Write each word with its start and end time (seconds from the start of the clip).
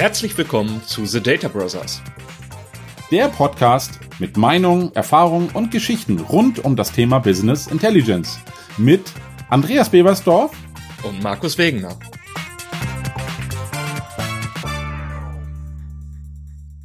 Herzlich 0.00 0.38
willkommen 0.38 0.82
zu 0.84 1.04
The 1.04 1.22
Data 1.22 1.48
Brothers. 1.48 2.00
Der 3.10 3.28
Podcast 3.28 4.00
mit 4.18 4.38
Meinungen, 4.38 4.94
Erfahrungen 4.94 5.50
und 5.50 5.70
Geschichten 5.70 6.20
rund 6.20 6.64
um 6.64 6.74
das 6.74 6.92
Thema 6.92 7.18
Business 7.18 7.66
Intelligence. 7.66 8.38
Mit 8.78 9.12
Andreas 9.50 9.90
Bebersdorf 9.90 10.56
und 11.02 11.22
Markus 11.22 11.58
Wegener. 11.58 11.98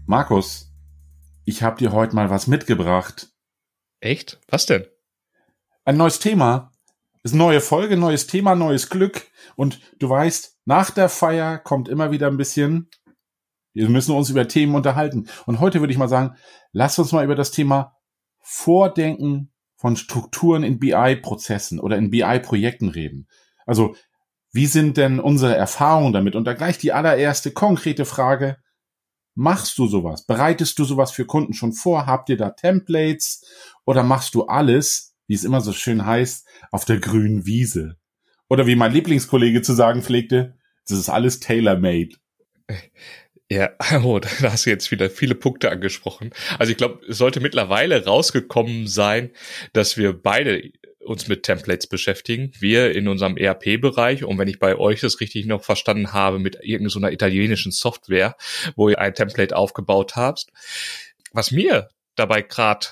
Markus, 0.05 0.73
ich 1.45 1.63
habe 1.63 1.77
dir 1.77 1.93
heute 1.93 2.15
mal 2.15 2.29
was 2.29 2.47
mitgebracht. 2.47 3.29
Echt? 4.01 4.41
Was 4.49 4.65
denn? 4.65 4.85
Ein 5.85 5.95
neues 5.95 6.19
Thema. 6.19 6.73
Ist 7.23 7.31
eine 7.31 7.43
neue 7.43 7.61
Folge, 7.61 7.95
neues 7.95 8.27
Thema, 8.27 8.55
neues 8.55 8.89
Glück. 8.89 9.25
Und 9.55 9.79
du 9.99 10.09
weißt, 10.09 10.57
nach 10.65 10.91
der 10.91 11.07
Feier 11.07 11.57
kommt 11.57 11.87
immer 11.87 12.11
wieder 12.11 12.27
ein 12.27 12.35
bisschen 12.35 12.89
wir 13.75 13.89
müssen 13.89 14.15
uns 14.15 14.29
über 14.29 14.47
Themen 14.47 14.73
unterhalten. 14.73 15.27
Und 15.45 15.59
heute 15.59 15.81
würde 15.81 15.91
ich 15.91 15.99
mal 15.99 16.07
sagen, 16.07 16.35
lass 16.71 16.97
uns 16.97 17.11
mal 17.11 17.25
über 17.25 17.35
das 17.35 17.51
Thema 17.51 17.95
Vordenken 18.39 19.51
von 19.75 19.95
Strukturen 19.95 20.63
in 20.63 20.79
BI-Prozessen 20.79 21.79
oder 21.79 21.97
in 21.97 22.09
BI-Projekten 22.09 22.89
reden. 22.89 23.27
Also, 23.65 23.95
wie 24.53 24.67
sind 24.67 24.97
denn 24.97 25.19
unsere 25.19 25.55
Erfahrungen 25.55 26.13
damit? 26.13 26.35
Und 26.35 26.45
da 26.45 26.53
gleich 26.53 26.77
die 26.77 26.93
allererste 26.93 27.51
konkrete 27.51 28.05
Frage. 28.05 28.57
Machst 29.33 29.77
du 29.77 29.85
sowas? 29.87 30.25
Bereitest 30.25 30.79
du 30.79 30.85
sowas 30.85 31.11
für 31.11 31.25
Kunden 31.25 31.53
schon 31.53 31.73
vor? 31.73 32.05
Habt 32.05 32.29
ihr 32.29 32.37
da 32.37 32.51
Templates? 32.51 33.43
Oder 33.83 34.01
machst 34.03 34.33
du 34.33 34.45
alles, 34.45 35.13
wie 35.27 35.33
es 35.33 35.43
immer 35.43 35.59
so 35.59 35.73
schön 35.73 36.05
heißt, 36.05 36.47
auf 36.71 36.85
der 36.85 36.99
grünen 36.99 37.45
Wiese? 37.45 37.97
Oder 38.47 38.65
wie 38.65 38.77
mein 38.77 38.93
Lieblingskollege 38.93 39.61
zu 39.61 39.73
sagen 39.73 40.03
pflegte, 40.03 40.57
das 40.87 40.99
ist 40.99 41.09
alles 41.09 41.41
tailor-made. 41.41 42.15
Ja, 43.49 43.71
oh, 44.03 44.19
da 44.19 44.29
hast 44.51 44.65
du 44.65 44.69
jetzt 44.69 44.91
wieder 44.91 45.09
viele 45.09 45.35
Punkte 45.35 45.69
angesprochen. 45.69 46.31
Also 46.57 46.71
ich 46.71 46.77
glaube, 46.77 47.05
es 47.07 47.17
sollte 47.17 47.39
mittlerweile 47.39 48.05
rausgekommen 48.05 48.87
sein, 48.87 49.31
dass 49.73 49.97
wir 49.97 50.13
beide 50.13 50.71
uns 50.99 51.27
mit 51.27 51.43
Templates 51.43 51.87
beschäftigen. 51.87 52.51
Wir 52.59 52.95
in 52.95 53.07
unserem 53.07 53.37
ERP-Bereich 53.37 54.23
und 54.23 54.39
wenn 54.39 54.47
ich 54.47 54.57
bei 54.57 54.75
euch 54.75 55.01
das 55.01 55.19
richtig 55.19 55.45
noch 55.45 55.63
verstanden 55.63 56.13
habe, 56.13 56.39
mit 56.39 56.57
irgendeiner 56.61 57.11
italienischen 57.11 57.71
Software, 57.71 58.35
wo 58.75 58.89
ihr 58.89 58.99
ein 58.99 59.13
Template 59.13 59.55
aufgebaut 59.55 60.15
habt. 60.15 60.47
Was 61.31 61.51
mir 61.51 61.89
dabei 62.15 62.41
gerade 62.41 62.87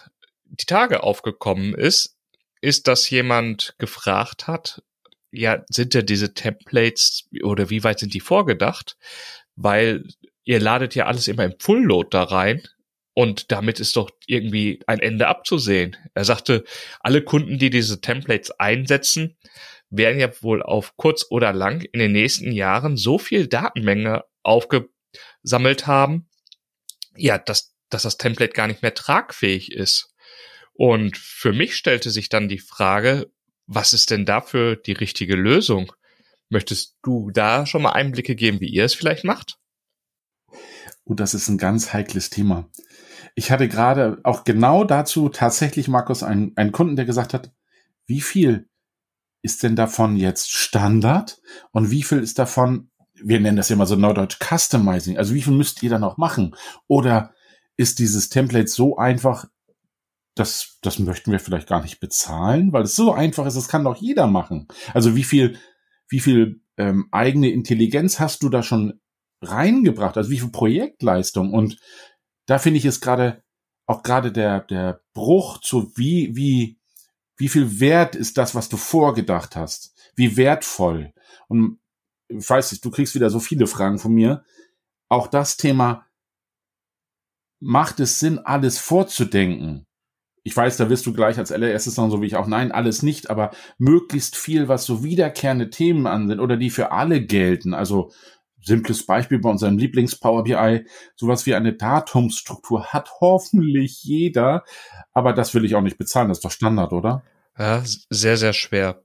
die 0.45 0.65
Tage 0.65 1.01
aufgekommen 1.01 1.73
ist, 1.73 2.15
ist, 2.61 2.87
dass 2.87 3.09
jemand 3.09 3.73
gefragt 3.79 4.47
hat, 4.47 4.83
ja, 5.31 5.63
sind 5.67 5.95
ja 5.95 6.03
diese 6.03 6.35
Templates 6.35 7.27
oder 7.41 7.71
wie 7.71 7.83
weit 7.83 7.99
sind 7.99 8.13
die 8.13 8.19
vorgedacht? 8.19 8.95
Weil 9.55 10.03
ihr 10.44 10.59
ladet 10.59 10.95
ja 10.95 11.05
alles 11.05 11.27
immer 11.27 11.45
im 11.45 11.55
Full-Load 11.59 12.09
da 12.11 12.23
rein 12.23 12.61
und 13.13 13.52
damit 13.52 13.80
ist 13.80 13.95
doch 13.95 14.09
irgendwie 14.25 14.81
ein 14.88 14.99
Ende 14.99 15.27
abzusehen. 15.27 15.95
Er 16.13 16.25
sagte, 16.25 16.63
alle 16.99 17.22
Kunden, 17.22 17.59
die 17.59 17.69
diese 17.69 18.02
Templates 18.02 18.52
einsetzen, 18.59 19.38
werden 19.89 20.19
ja 20.19 20.30
wohl 20.41 20.64
auf 20.64 20.97
kurz 20.97 21.27
oder 21.30 21.53
lang 21.53 21.81
in 21.81 21.99
den 21.99 22.11
nächsten 22.11 22.52
Jahren 22.52 22.97
so 22.97 23.19
viel 23.19 23.47
Datenmenge 23.47 24.23
aufgesammelt 24.41 25.86
haben, 25.86 26.27
ja, 27.16 27.38
dass, 27.38 27.75
dass 27.89 28.03
das 28.03 28.17
Template 28.17 28.53
gar 28.53 28.67
nicht 28.67 28.81
mehr 28.81 28.95
tragfähig 28.95 29.71
ist. 29.71 30.09
Und 30.73 31.17
für 31.17 31.53
mich 31.53 31.75
stellte 31.75 32.09
sich 32.09 32.30
dann 32.30 32.49
die 32.49 32.58
Frage, 32.58 33.31
was 33.67 33.94
ist 33.94 34.09
denn 34.09 34.25
dafür 34.25 34.75
die 34.75 34.94
richtige 34.94 35.36
Lösung? 35.36 35.94
Möchtest 36.49 36.97
du 37.03 37.30
da 37.31 37.67
schon 37.67 37.83
mal 37.83 37.91
Einblicke 37.91 38.36
geben, 38.36 38.59
wie 38.59 38.69
ihr 38.69 38.86
es 38.86 38.95
vielleicht 38.95 39.23
macht? 39.23 39.59
Und 41.05 41.19
das 41.19 41.33
ist 41.33 41.49
ein 41.49 41.58
ganz 41.58 41.93
heikles 41.93 42.30
Thema. 42.30 42.69
Ich 43.36 43.52
hatte 43.52 43.67
gerade 43.67 44.19
auch 44.23 44.43
genau 44.43 44.83
dazu 44.83 45.30
tatsächlich, 45.30 45.87
Markus, 45.87 46.23
einen, 46.23 46.53
einen 46.55 46.71
Kunden, 46.71 46.95
der 46.95 47.05
gesagt 47.05 47.33
hat, 47.33 47.52
wie 48.05 48.21
viel 48.21 48.69
ist 49.42 49.63
denn 49.63 49.75
davon 49.75 50.15
jetzt 50.15 50.52
Standard 50.52 51.42
und 51.71 51.92
wie 51.92 52.03
viel 52.03 52.19
ist 52.19 52.39
davon, 52.39 52.89
wir 53.15 53.39
nennen 53.39 53.58
das 53.58 53.69
ja 53.69 53.75
immer 53.75 53.86
so 53.86 53.95
neudeutsch 53.95 54.37
Customizing, 54.39 55.17
also 55.17 55.33
wie 55.33 55.42
viel 55.42 55.53
müsst 55.53 55.83
ihr 55.83 55.89
da 55.89 55.99
noch 55.99 56.17
machen? 56.17 56.55
Oder 56.87 57.33
ist 57.75 57.99
dieses 57.99 58.30
Template 58.30 58.67
so 58.67 58.97
einfach, 58.97 59.45
das, 60.36 60.77
das 60.81 60.99
möchten 60.99 61.31
wir 61.31 61.39
vielleicht 61.39 61.67
gar 61.67 61.81
nicht 61.81 61.99
bezahlen, 61.99 62.71
weil 62.71 62.83
es 62.83 62.95
so 62.95 63.13
einfach 63.13 63.45
ist, 63.45 63.58
das 63.58 63.67
kann 63.67 63.83
doch 63.83 63.97
jeder 63.97 64.27
machen. 64.27 64.67
Also 64.93 65.15
wie 65.15 65.23
viel, 65.23 65.58
wie 66.08 66.19
viel 66.19 66.61
ähm, 66.77 67.08
eigene 67.11 67.49
Intelligenz 67.49 68.19
hast 68.19 68.43
du 68.43 68.49
da 68.49 68.63
schon 68.63 68.99
reingebracht, 69.43 70.17
also 70.17 70.30
wie 70.30 70.39
viel 70.39 70.52
Projektleistung. 70.52 71.54
Und 71.54 71.77
da 72.45 72.59
finde 72.59 72.77
ich 72.77 72.86
es 72.86 73.02
gerade 73.02 73.43
auch 73.86 74.04
gerade 74.04 74.31
der, 74.31 74.61
der 74.61 75.02
Bruch 75.14 75.59
zu 75.59 75.92
wie, 75.95 76.36
wie, 76.36 76.80
wie 77.37 77.49
viel 77.49 77.80
Wert 77.80 78.15
ist 78.15 78.37
das, 78.37 78.55
was 78.55 78.70
du 78.70 78.77
vorgedacht 78.77 79.55
hast? 79.55 79.93
Wie 80.15 80.37
wertvoll? 80.37 81.14
Und 81.48 81.80
ich 82.27 82.49
weiß 82.49 82.71
nicht, 82.71 82.83
du 82.86 82.92
kriegst 82.92 83.15
wieder 83.15 83.30
so 83.30 83.39
viele 83.39 83.67
Fragen 83.67 83.99
von 83.99 84.14
mir. 84.14 84.43
Auch 85.09 85.27
das 85.27 85.58
Thema, 85.58 86.05
macht 87.60 87.99
es 87.99 88.20
Sinn, 88.20 88.39
alles 88.39 88.77
vorzudenken? 88.77 89.86
Ich 90.45 90.55
weiß, 90.55 90.75
da 90.75 90.89
wirst 90.89 91.05
du 91.05 91.14
gleich 91.14 91.37
als 91.37 91.54
allererstes 91.54 91.95
sagen, 91.95 92.11
so 92.11 92.21
wie 92.21 92.25
ich 92.25 92.36
auch, 92.36 92.48
nein, 92.48 92.73
alles 92.73 93.02
nicht, 93.02 93.30
aber 93.30 93.52
möglichst 93.77 94.36
viel, 94.36 94.67
was 94.67 94.86
so 94.86 95.04
wiederkehrende 95.04 95.70
Themen 95.70 96.05
an 96.05 96.27
sind 96.27 96.42
oder 96.42 96.58
die 96.58 96.70
für 96.70 96.92
alle 96.92 97.21
gelten. 97.25 97.73
Also 97.73 98.11
simples 98.63 99.05
Beispiel 99.05 99.39
bei 99.39 99.49
unserem 99.49 99.77
Lieblings-Power 99.77 100.43
BI, 100.43 100.85
sowas 101.15 101.45
wie 101.45 101.55
eine 101.55 101.73
Datumsstruktur 101.73 102.85
hat 102.87 103.09
hoffentlich 103.19 104.03
jeder, 104.03 104.63
aber 105.13 105.33
das 105.33 105.53
will 105.53 105.65
ich 105.65 105.75
auch 105.75 105.81
nicht 105.81 105.97
bezahlen, 105.97 106.29
das 106.29 106.39
ist 106.39 106.45
doch 106.45 106.51
Standard, 106.51 106.93
oder? 106.93 107.23
Ja, 107.57 107.83
sehr, 107.85 108.37
sehr 108.37 108.53
schwer, 108.53 109.03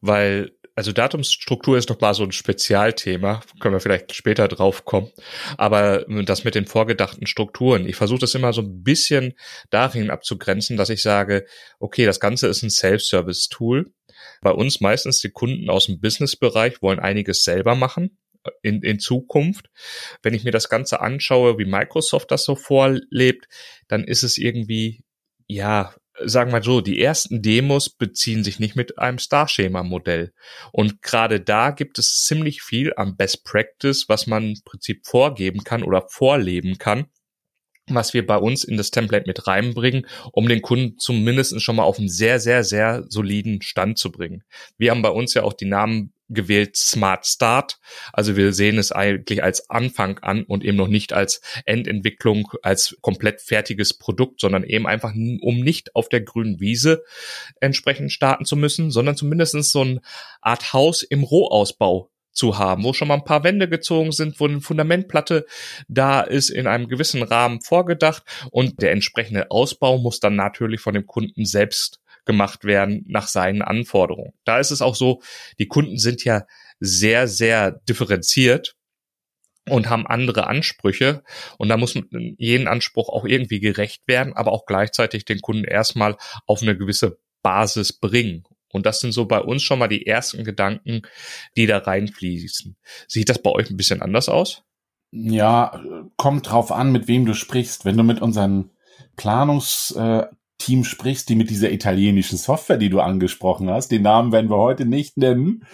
weil 0.00 0.52
also 0.74 0.92
Datumsstruktur 0.92 1.76
ist 1.76 1.90
noch 1.90 2.00
mal 2.00 2.14
so 2.14 2.22
ein 2.22 2.32
Spezialthema, 2.32 3.42
können 3.60 3.74
wir 3.74 3.80
vielleicht 3.80 4.14
später 4.14 4.48
drauf 4.48 4.86
kommen. 4.86 5.10
Aber 5.58 6.06
das 6.24 6.44
mit 6.44 6.54
den 6.54 6.64
vorgedachten 6.64 7.26
Strukturen, 7.26 7.86
ich 7.86 7.96
versuche 7.96 8.20
das 8.20 8.34
immer 8.34 8.54
so 8.54 8.62
ein 8.62 8.82
bisschen 8.82 9.34
darin 9.68 10.10
abzugrenzen, 10.10 10.78
dass 10.78 10.88
ich 10.88 11.02
sage, 11.02 11.44
okay, 11.78 12.06
das 12.06 12.20
Ganze 12.20 12.46
ist 12.46 12.62
ein 12.62 12.70
Self-Service-Tool. 12.70 13.92
Bei 14.40 14.52
uns 14.52 14.80
meistens 14.80 15.18
die 15.18 15.30
Kunden 15.30 15.68
aus 15.68 15.86
dem 15.86 16.00
Business-Bereich 16.00 16.80
wollen 16.80 17.00
einiges 17.00 17.44
selber 17.44 17.74
machen 17.74 18.16
in, 18.62 18.82
in 18.82 18.98
Zukunft. 18.98 19.70
Wenn 20.22 20.34
ich 20.34 20.44
mir 20.44 20.50
das 20.50 20.68
Ganze 20.68 21.00
anschaue, 21.00 21.58
wie 21.58 21.64
Microsoft 21.64 22.30
das 22.30 22.44
so 22.44 22.56
vorlebt, 22.56 23.46
dann 23.88 24.04
ist 24.04 24.22
es 24.22 24.38
irgendwie, 24.38 25.04
ja, 25.46 25.94
sagen 26.24 26.52
wir 26.52 26.62
so, 26.62 26.80
die 26.80 27.02
ersten 27.02 27.42
Demos 27.42 27.88
beziehen 27.90 28.44
sich 28.44 28.60
nicht 28.60 28.76
mit 28.76 28.98
einem 28.98 29.18
Star-Schema-Modell. 29.18 30.32
Und 30.72 31.02
gerade 31.02 31.40
da 31.40 31.70
gibt 31.70 31.98
es 31.98 32.24
ziemlich 32.24 32.62
viel 32.62 32.92
am 32.96 33.16
Best 33.16 33.44
Practice, 33.44 34.08
was 34.08 34.26
man 34.26 34.50
im 34.50 34.60
Prinzip 34.64 35.06
vorgeben 35.06 35.64
kann 35.64 35.82
oder 35.82 36.06
vorleben 36.08 36.78
kann 36.78 37.06
was 37.88 38.14
wir 38.14 38.26
bei 38.26 38.36
uns 38.36 38.64
in 38.64 38.76
das 38.76 38.90
Template 38.90 39.26
mit 39.26 39.46
reinbringen, 39.46 40.06
um 40.32 40.48
den 40.48 40.62
Kunden 40.62 40.98
zumindest 40.98 41.60
schon 41.60 41.76
mal 41.76 41.82
auf 41.82 41.98
einen 41.98 42.08
sehr, 42.08 42.38
sehr, 42.38 42.64
sehr 42.64 43.04
soliden 43.08 43.62
Stand 43.62 43.98
zu 43.98 44.12
bringen. 44.12 44.44
Wir 44.78 44.90
haben 44.90 45.02
bei 45.02 45.10
uns 45.10 45.34
ja 45.34 45.42
auch 45.42 45.52
die 45.52 45.66
Namen 45.66 46.12
gewählt 46.34 46.76
Smart 46.76 47.26
Start. 47.26 47.78
Also 48.12 48.36
wir 48.36 48.52
sehen 48.52 48.78
es 48.78 48.92
eigentlich 48.92 49.42
als 49.42 49.70
Anfang 49.70 50.18
an 50.20 50.44
und 50.44 50.64
eben 50.64 50.76
noch 50.76 50.88
nicht 50.88 51.12
als 51.12 51.40
Endentwicklung, 51.64 52.48
als 52.62 52.96
komplett 53.00 53.40
fertiges 53.40 53.94
Produkt, 53.94 54.40
sondern 54.40 54.64
eben 54.64 54.86
einfach, 54.86 55.12
um 55.14 55.60
nicht 55.60 55.94
auf 55.94 56.08
der 56.08 56.20
grünen 56.20 56.60
Wiese 56.60 57.04
entsprechend 57.60 58.12
starten 58.12 58.44
zu 58.44 58.56
müssen, 58.56 58.90
sondern 58.90 59.16
zumindest 59.16 59.52
so 59.52 59.80
eine 59.80 60.00
Art 60.40 60.72
Haus 60.72 61.02
im 61.02 61.22
Rohausbau 61.22 62.10
zu 62.32 62.58
haben, 62.58 62.82
wo 62.84 62.92
schon 62.92 63.08
mal 63.08 63.14
ein 63.14 63.24
paar 63.24 63.44
Wände 63.44 63.68
gezogen 63.68 64.12
sind, 64.12 64.40
wo 64.40 64.46
eine 64.46 64.60
Fundamentplatte 64.60 65.46
da 65.88 66.22
ist, 66.22 66.50
in 66.50 66.66
einem 66.66 66.88
gewissen 66.88 67.22
Rahmen 67.22 67.60
vorgedacht 67.60 68.22
und 68.50 68.80
der 68.82 68.92
entsprechende 68.92 69.50
Ausbau 69.50 69.98
muss 69.98 70.18
dann 70.18 70.36
natürlich 70.36 70.80
von 70.80 70.94
dem 70.94 71.06
Kunden 71.06 71.44
selbst 71.44 72.00
gemacht 72.24 72.64
werden 72.64 73.04
nach 73.08 73.28
seinen 73.28 73.62
Anforderungen. 73.62 74.32
Da 74.44 74.58
ist 74.58 74.70
es 74.70 74.82
auch 74.82 74.94
so, 74.94 75.22
die 75.58 75.68
Kunden 75.68 75.98
sind 75.98 76.24
ja 76.24 76.46
sehr, 76.80 77.28
sehr 77.28 77.72
differenziert 77.88 78.76
und 79.68 79.88
haben 79.88 80.06
andere 80.06 80.46
Ansprüche. 80.46 81.22
Und 81.58 81.68
da 81.68 81.76
muss 81.76 81.98
jeden 82.10 82.68
Anspruch 82.68 83.08
auch 83.08 83.24
irgendwie 83.24 83.60
gerecht 83.60 84.02
werden, 84.06 84.32
aber 84.34 84.52
auch 84.52 84.66
gleichzeitig 84.66 85.24
den 85.24 85.40
Kunden 85.40 85.64
erstmal 85.64 86.16
auf 86.46 86.62
eine 86.62 86.76
gewisse 86.76 87.18
Basis 87.42 87.92
bringen. 87.92 88.44
Und 88.72 88.86
das 88.86 89.00
sind 89.00 89.12
so 89.12 89.26
bei 89.26 89.40
uns 89.40 89.62
schon 89.62 89.78
mal 89.78 89.88
die 89.88 90.06
ersten 90.06 90.44
Gedanken, 90.44 91.02
die 91.56 91.66
da 91.66 91.78
reinfließen. 91.78 92.76
Sieht 93.06 93.28
das 93.28 93.40
bei 93.40 93.50
euch 93.50 93.70
ein 93.70 93.76
bisschen 93.76 94.02
anders 94.02 94.28
aus? 94.28 94.64
Ja, 95.10 95.84
kommt 96.16 96.50
drauf 96.50 96.72
an, 96.72 96.90
mit 96.90 97.06
wem 97.06 97.26
du 97.26 97.34
sprichst. 97.34 97.84
Wenn 97.84 97.98
du 97.98 98.02
mit 98.02 98.22
unseren 98.22 98.70
Planungs, 99.16 99.90
äh, 99.96 100.24
Team 100.62 100.84
sprichst, 100.84 101.28
die 101.28 101.34
mit 101.34 101.50
dieser 101.50 101.72
italienischen 101.72 102.38
Software, 102.38 102.78
die 102.78 102.90
du 102.90 103.00
angesprochen 103.00 103.68
hast, 103.68 103.88
den 103.88 104.02
Namen 104.02 104.30
werden 104.30 104.50
wir 104.50 104.58
heute 104.58 104.84
nicht 104.84 105.16
nennen, 105.16 105.64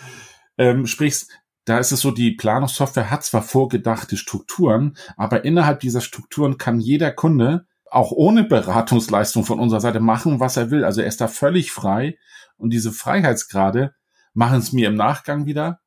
ähm, 0.56 0.86
sprichst, 0.86 1.30
da 1.64 1.78
ist 1.78 1.92
es 1.92 2.00
so, 2.00 2.10
die 2.10 2.30
Planungssoftware 2.30 3.10
hat 3.10 3.24
zwar 3.24 3.42
vorgedachte 3.42 4.16
Strukturen, 4.16 4.96
aber 5.18 5.44
innerhalb 5.44 5.80
dieser 5.80 6.00
Strukturen 6.00 6.56
kann 6.56 6.80
jeder 6.80 7.12
Kunde 7.12 7.66
auch 7.90 8.10
ohne 8.10 8.44
Beratungsleistung 8.44 9.44
von 9.44 9.60
unserer 9.60 9.80
Seite 9.80 10.00
machen, 10.00 10.40
was 10.40 10.56
er 10.56 10.70
will. 10.70 10.84
Also 10.84 11.02
er 11.02 11.08
ist 11.08 11.20
da 11.20 11.28
völlig 11.28 11.70
frei 11.70 12.16
und 12.56 12.70
diese 12.70 12.92
Freiheitsgrade 12.92 13.94
machen 14.32 14.58
es 14.58 14.72
mir 14.72 14.88
im 14.88 14.94
Nachgang 14.94 15.44
wieder 15.44 15.80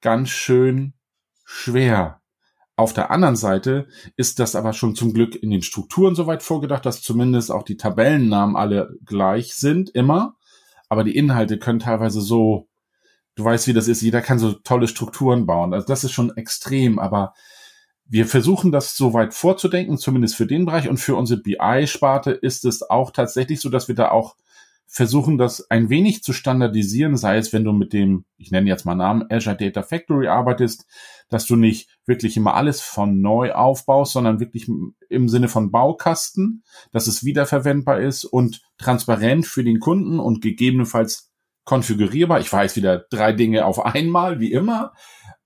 ganz 0.00 0.30
schön 0.30 0.94
schwer. 1.44 2.22
Auf 2.76 2.92
der 2.92 3.10
anderen 3.10 3.36
Seite 3.36 3.88
ist 4.16 4.38
das 4.38 4.54
aber 4.54 4.72
schon 4.72 4.94
zum 4.94 5.14
Glück 5.14 5.34
in 5.34 5.50
den 5.50 5.62
Strukturen 5.62 6.14
soweit 6.14 6.42
vorgedacht, 6.42 6.84
dass 6.84 7.02
zumindest 7.02 7.50
auch 7.50 7.62
die 7.62 7.78
Tabellennamen 7.78 8.54
alle 8.54 8.96
gleich 9.04 9.54
sind, 9.54 9.90
immer. 9.90 10.36
Aber 10.88 11.02
die 11.02 11.16
Inhalte 11.16 11.58
können 11.58 11.78
teilweise 11.78 12.20
so 12.20 12.68
du 13.36 13.44
weißt, 13.44 13.68
wie 13.68 13.72
das 13.72 13.86
ist, 13.86 14.02
jeder 14.02 14.22
kann 14.22 14.38
so 14.38 14.52
tolle 14.52 14.88
Strukturen 14.88 15.46
bauen. 15.46 15.72
Also 15.72 15.86
das 15.86 16.02
ist 16.02 16.12
schon 16.12 16.36
extrem, 16.36 16.98
aber 16.98 17.34
wir 18.06 18.26
versuchen 18.26 18.72
das 18.72 18.96
so 18.96 19.14
weit 19.14 19.34
vorzudenken, 19.34 19.98
zumindest 19.98 20.36
für 20.36 20.46
den 20.46 20.64
Bereich 20.64 20.88
und 20.88 20.96
für 20.96 21.14
unsere 21.16 21.40
BI-Sparte 21.40 22.30
ist 22.32 22.64
es 22.64 22.82
auch 22.82 23.10
tatsächlich 23.10 23.60
so, 23.60 23.68
dass 23.68 23.88
wir 23.88 23.94
da 23.94 24.10
auch 24.10 24.36
versuchen, 24.88 25.36
das 25.36 25.68
ein 25.70 25.90
wenig 25.90 26.22
zu 26.22 26.32
standardisieren, 26.32 27.16
sei 27.16 27.38
es, 27.38 27.52
wenn 27.52 27.64
du 27.64 27.72
mit 27.72 27.92
dem, 27.92 28.24
ich 28.36 28.50
nenne 28.50 28.68
jetzt 28.68 28.84
mal 28.84 28.94
Namen, 28.94 29.24
Azure 29.30 29.56
Data 29.56 29.82
Factory 29.82 30.28
arbeitest, 30.28 30.86
dass 31.28 31.46
du 31.46 31.56
nicht 31.56 31.90
wirklich 32.06 32.36
immer 32.36 32.54
alles 32.54 32.80
von 32.80 33.20
neu 33.20 33.52
aufbaust, 33.52 34.12
sondern 34.12 34.38
wirklich 34.40 34.68
im 35.08 35.28
Sinne 35.28 35.48
von 35.48 35.70
Baukasten, 35.72 36.62
dass 36.92 37.08
es 37.08 37.24
wiederverwendbar 37.24 38.00
ist 38.00 38.24
und 38.24 38.62
transparent 38.78 39.46
für 39.46 39.64
den 39.64 39.80
Kunden 39.80 40.20
und 40.20 40.40
gegebenenfalls 40.40 41.32
konfigurierbar. 41.64 42.40
Ich 42.40 42.52
weiß 42.52 42.76
wieder 42.76 43.04
drei 43.10 43.32
Dinge 43.32 43.66
auf 43.66 43.84
einmal, 43.84 44.40
wie 44.40 44.52
immer. 44.52 44.92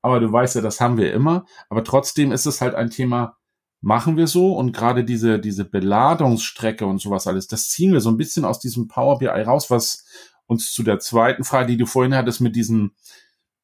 Aber 0.03 0.21
du 0.21 0.33
weißt 0.33 0.55
ja, 0.55 0.61
das 0.61 0.81
haben 0.81 0.97
wir 0.97 1.13
immer. 1.13 1.45
Aber 1.69 1.83
trotzdem 1.83 2.31
ist 2.31 2.47
es 2.47 2.61
halt 2.61 2.75
ein 2.75 2.91
Thema, 2.91 3.37
machen 3.81 4.17
wir 4.17 4.27
so 4.27 4.55
und 4.55 4.73
gerade 4.73 5.05
diese, 5.05 5.39
diese 5.39 5.65
Beladungsstrecke 5.65 6.85
und 6.87 7.01
sowas 7.01 7.27
alles, 7.27 7.47
das 7.47 7.69
ziehen 7.71 7.93
wir 7.93 8.01
so 8.01 8.11
ein 8.11 8.17
bisschen 8.17 8.45
aus 8.45 8.61
diesem 8.61 8.89
Power 8.89 9.19
BI 9.19 9.29
raus, 9.29 9.71
was 9.71 10.05
uns 10.47 10.73
zu 10.73 10.83
der 10.83 10.99
zweiten 10.99 11.45
Frage, 11.45 11.69
die 11.69 11.77
du 11.77 11.87
vorhin 11.87 12.15
hattest, 12.15 12.41
mit 12.41 12.57
diesem, 12.57 12.93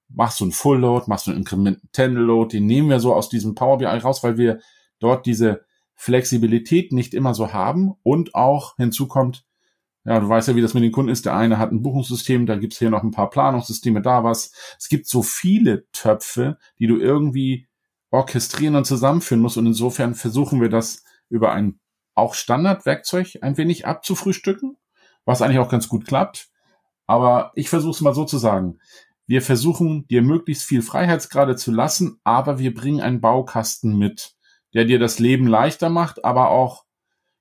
machst 0.09 0.41
du 0.41 0.47
ein 0.47 0.53
Full 0.53 0.79
Load, 0.79 1.07
machst 1.09 1.27
du 1.27 1.33
ein 1.33 1.37
Incremental 1.39 2.13
Load, 2.13 2.57
den 2.57 2.67
nehmen 2.67 2.89
wir 2.89 3.01
so 3.01 3.15
aus 3.15 3.29
diesem 3.29 3.55
Power 3.55 3.79
BI 3.79 3.87
raus, 3.87 4.23
weil 4.23 4.39
wir 4.39 4.61
dort 5.01 5.27
diese 5.27 5.65
Flexibilität 5.95 6.93
nicht 6.93 7.13
immer 7.15 7.35
so 7.35 7.53
haben 7.53 7.95
und 8.03 8.35
auch 8.35 8.77
hinzu 8.77 9.09
kommt, 9.09 9.45
ja, 10.05 10.21
du 10.21 10.29
weißt 10.29 10.47
ja, 10.49 10.55
wie 10.55 10.63
das 10.63 10.75
mit 10.75 10.85
den 10.85 10.93
Kunden 10.93 11.11
ist. 11.11 11.27
Der 11.27 11.35
eine 11.35 11.59
hat 11.59 11.73
ein 11.73 11.83
Buchungssystem, 11.83 12.47
da 12.47 12.55
gibt's 12.55 12.79
hier 12.79 12.91
noch 12.91 13.03
ein 13.03 13.11
paar 13.11 13.29
Planungssysteme, 13.29 14.01
da 14.01 14.23
was. 14.23 14.53
Es 14.79 14.89
gibt 14.89 15.09
so 15.09 15.23
viele 15.23 15.91
Töpfe, 15.91 16.59
die 16.79 16.87
du 16.87 16.97
irgendwie 16.99 17.67
orchestrieren 18.11 18.77
und 18.77 18.85
zusammenführen 18.85 19.41
musst. 19.41 19.57
Und 19.57 19.67
insofern 19.67 20.15
versuchen 20.15 20.61
wir 20.61 20.69
das 20.69 21.05
über 21.29 21.53
ein 21.53 21.81
auch 22.15 22.35
Standardwerkzeug 22.35 23.39
ein 23.43 23.57
wenig 23.59 23.87
abzufrühstücken, 23.87 24.77
was 25.25 25.43
eigentlich 25.43 25.59
auch 25.59 25.69
ganz 25.69 25.89
gut 25.89 26.07
klappt. 26.07 26.49
Aber 27.07 27.53
ich 27.55 27.69
versuche 27.69 27.93
es 27.93 28.01
mal 28.01 28.15
so 28.15 28.25
zu 28.25 28.39
sagen. 28.39 28.79
Wir 29.27 29.43
versuchen 29.43 30.07
dir 30.09 30.23
möglichst 30.23 30.65
viel 30.65 30.83
Freiheitsgrade 30.83 31.57
zu 31.57 31.73
lassen, 31.73 32.21
aber 32.25 32.59
wir 32.59 32.73
bringen 32.75 33.01
einen 33.01 33.21
Baukasten 33.21 33.99
mit, 33.99 34.35
der 34.73 34.85
dir 34.85 34.99
das 34.99 35.19
Leben 35.19 35.47
leichter 35.47 35.91
macht, 35.91 36.25
aber 36.25 36.51
auch 36.51 36.86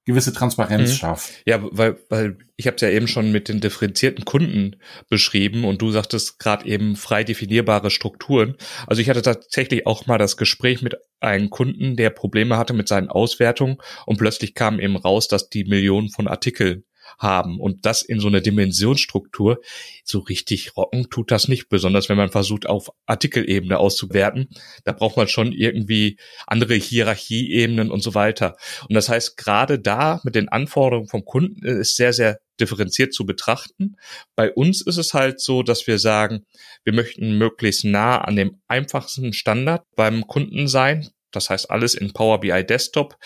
gewisse 0.06 0.34
Transparenz 0.34 0.92
mhm. 0.92 0.96
schafft. 0.96 1.34
Ja, 1.46 1.60
weil, 1.72 1.98
weil 2.10 2.38
ich 2.56 2.68
habe 2.68 2.76
es 2.76 2.82
ja 2.82 2.90
eben 2.90 3.08
schon 3.08 3.32
mit 3.32 3.50
den 3.50 3.60
differenzierten 3.60 4.24
Kunden 4.24 4.78
beschrieben 5.10 5.66
und 5.66 5.82
du 5.82 5.92
sagtest 5.92 6.40
gerade 6.40 6.66
eben 6.68 6.96
frei 6.96 7.24
definierbare 7.24 7.90
Strukturen. 7.90 8.56
Also 8.88 9.02
ich 9.02 9.10
hatte 9.10 9.24
tatsächlich 9.24 9.88
auch 9.88 10.06
mal 10.06 10.18
das 10.18 10.38
Gespräch 10.38 10.82
mit 10.82 10.96
einem 11.20 11.50
Kunden, 11.50 11.96
der 11.96 12.12
Probleme 12.12 12.58
hatte 12.58 12.74
mit 12.74 12.88
seinen 12.88 13.10
Auswertungen 13.10 13.78
und 14.06 14.18
plötzlich 14.18 14.54
kam 14.54 14.80
eben 14.80 14.96
raus, 14.96 15.28
dass 15.28 15.50
die 15.50 15.66
Millionen 15.66 16.10
von 16.10 16.28
Artikeln 16.28 16.84
haben 17.20 17.60
und 17.60 17.86
das 17.86 18.02
in 18.02 18.20
so 18.20 18.28
einer 18.28 18.42
Dimensionsstruktur, 18.42 19.62
so 20.04 20.20
richtig 20.20 20.76
rocken 20.78 21.10
tut 21.10 21.32
das 21.32 21.48
nicht, 21.48 21.70
besonders 21.70 22.10
wenn 22.10 22.18
man 22.18 22.30
versucht, 22.30 22.68
auf 22.68 22.92
Artikelebene 23.06 23.78
auszuwerten. 23.78 24.50
Da 24.84 24.92
braucht 24.92 25.18
man 25.18 25.28
schon 25.28 25.52
irgendwie 25.52 26.18
andere 26.48 26.76
Hierarchieebenen 26.76 27.92
und 27.92 28.02
so 28.02 28.14
weiter. 28.16 28.56
Und 28.88 28.96
das 28.96 29.10
heißt, 29.10 29.38
gerade 29.38 29.80
da 29.80 30.22
mit 30.24 30.36
den 30.36 30.50
Anforderungen 30.50 31.08
vom 31.08 31.26
Kunden 31.26 31.66
ist 31.66 31.96
sehr, 31.96 32.14
sehr 32.14 32.40
differenziert 32.60 33.14
zu 33.14 33.26
betrachten. 33.26 33.98
Bei 34.36 34.52
uns 34.52 34.82
ist 34.82 34.98
es 34.98 35.14
halt 35.14 35.40
so, 35.40 35.64
dass 35.64 35.88
wir 35.88 36.00
sagen, 36.00 36.46
wir 36.84 36.94
möchten 36.94 37.38
möglichst 37.38 37.84
nah 37.84 38.20
an 38.20 38.36
dem 38.36 38.62
einfachsten 38.68 39.34
Standard 39.34 39.84
beim 39.96 40.28
Kunden 40.28 40.68
sein. 40.68 41.10
Das 41.32 41.50
heißt, 41.50 41.70
alles 41.70 41.96
in 41.96 42.14
Power 42.14 42.40
BI 42.40 42.66
Desktop 42.66 43.18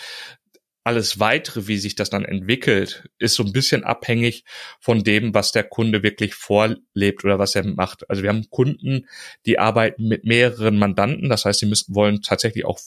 alles 0.82 1.20
weitere, 1.20 1.66
wie 1.66 1.76
sich 1.76 1.94
das 1.94 2.10
dann 2.10 2.24
entwickelt, 2.24 3.08
ist 3.18 3.34
so 3.34 3.42
ein 3.42 3.52
bisschen 3.52 3.84
abhängig 3.84 4.44
von 4.80 5.04
dem, 5.04 5.34
was 5.34 5.52
der 5.52 5.64
Kunde 5.64 6.02
wirklich 6.02 6.34
vorlebt 6.34 7.24
oder 7.24 7.38
was 7.38 7.54
er 7.54 7.64
macht. 7.66 8.08
Also 8.08 8.22
wir 8.22 8.30
haben 8.30 8.48
Kunden, 8.48 9.06
die 9.44 9.58
arbeiten 9.58 10.08
mit 10.08 10.24
mehreren 10.24 10.78
Mandanten. 10.78 11.28
Das 11.28 11.44
heißt, 11.44 11.60
sie 11.60 11.66
müssen, 11.66 11.94
wollen 11.94 12.22
tatsächlich 12.22 12.64
auch 12.64 12.80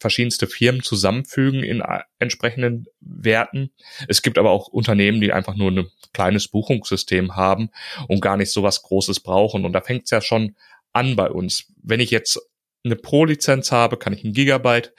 verschiedenste 0.00 0.48
Firmen 0.48 0.82
zusammenfügen 0.82 1.62
in 1.62 1.82
entsprechenden 2.18 2.86
Werten. 3.00 3.70
Es 4.08 4.22
gibt 4.22 4.38
aber 4.38 4.50
auch 4.50 4.66
Unternehmen, 4.66 5.20
die 5.20 5.32
einfach 5.32 5.54
nur 5.54 5.70
ein 5.70 5.88
kleines 6.12 6.48
Buchungssystem 6.48 7.36
haben 7.36 7.70
und 8.08 8.20
gar 8.20 8.36
nicht 8.36 8.50
so 8.50 8.64
was 8.64 8.82
Großes 8.82 9.20
brauchen. 9.20 9.64
Und 9.64 9.72
da 9.72 9.80
fängt 9.80 10.04
es 10.04 10.10
ja 10.10 10.20
schon 10.20 10.56
an 10.92 11.14
bei 11.14 11.30
uns. 11.30 11.72
Wenn 11.82 12.00
ich 12.00 12.10
jetzt 12.10 12.40
eine 12.84 12.96
Pro-Lizenz 12.96 13.72
habe, 13.72 13.96
kann 13.96 14.12
ich 14.12 14.24
ein 14.24 14.32
Gigabyte 14.32 14.94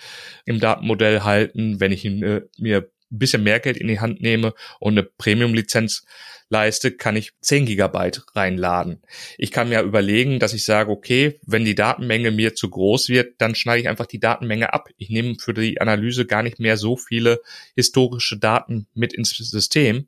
im 0.46 0.60
Datenmodell 0.60 1.22
halten. 1.22 1.80
Wenn 1.80 1.92
ich 1.92 2.06
äh, 2.06 2.42
mir 2.58 2.78
ein 3.14 3.20
bisschen 3.20 3.44
mehr 3.44 3.60
Geld 3.60 3.78
in 3.78 3.88
die 3.88 4.00
Hand 4.00 4.22
nehme 4.22 4.54
und 4.80 4.94
eine 4.94 5.04
Premium-Lizenz 5.04 6.06
leiste, 6.50 6.92
kann 6.92 7.16
ich 7.16 7.32
10 7.42 7.66
Gigabyte 7.66 8.24
reinladen. 8.36 9.02
Ich 9.38 9.52
kann 9.52 9.70
mir 9.70 9.82
überlegen, 9.82 10.40
dass 10.40 10.54
ich 10.54 10.66
sage, 10.66 10.92
okay, 10.92 11.40
wenn 11.46 11.66
die 11.66 11.76
Datenmenge 11.76 12.32
mir 12.32 12.56
zu 12.56 12.70
groß 12.70 13.10
wird, 13.10 13.36
dann 13.40 13.56
schneide 13.56 13.82
ich 13.82 13.90
einfach 13.90 14.06
die 14.06 14.20
Datenmenge 14.20 14.74
ab. 14.74 14.90
Ich 14.98 15.10
nehme 15.10 15.36
für 15.40 15.54
die 15.54 15.82
Analyse 15.82 16.26
gar 16.26 16.44
nicht 16.44 16.60
mehr 16.60 16.78
so 16.78 16.96
viele 16.96 17.42
historische 17.76 18.38
Daten 18.38 18.88
mit 18.94 19.14
ins 19.14 19.32
System. 19.32 20.08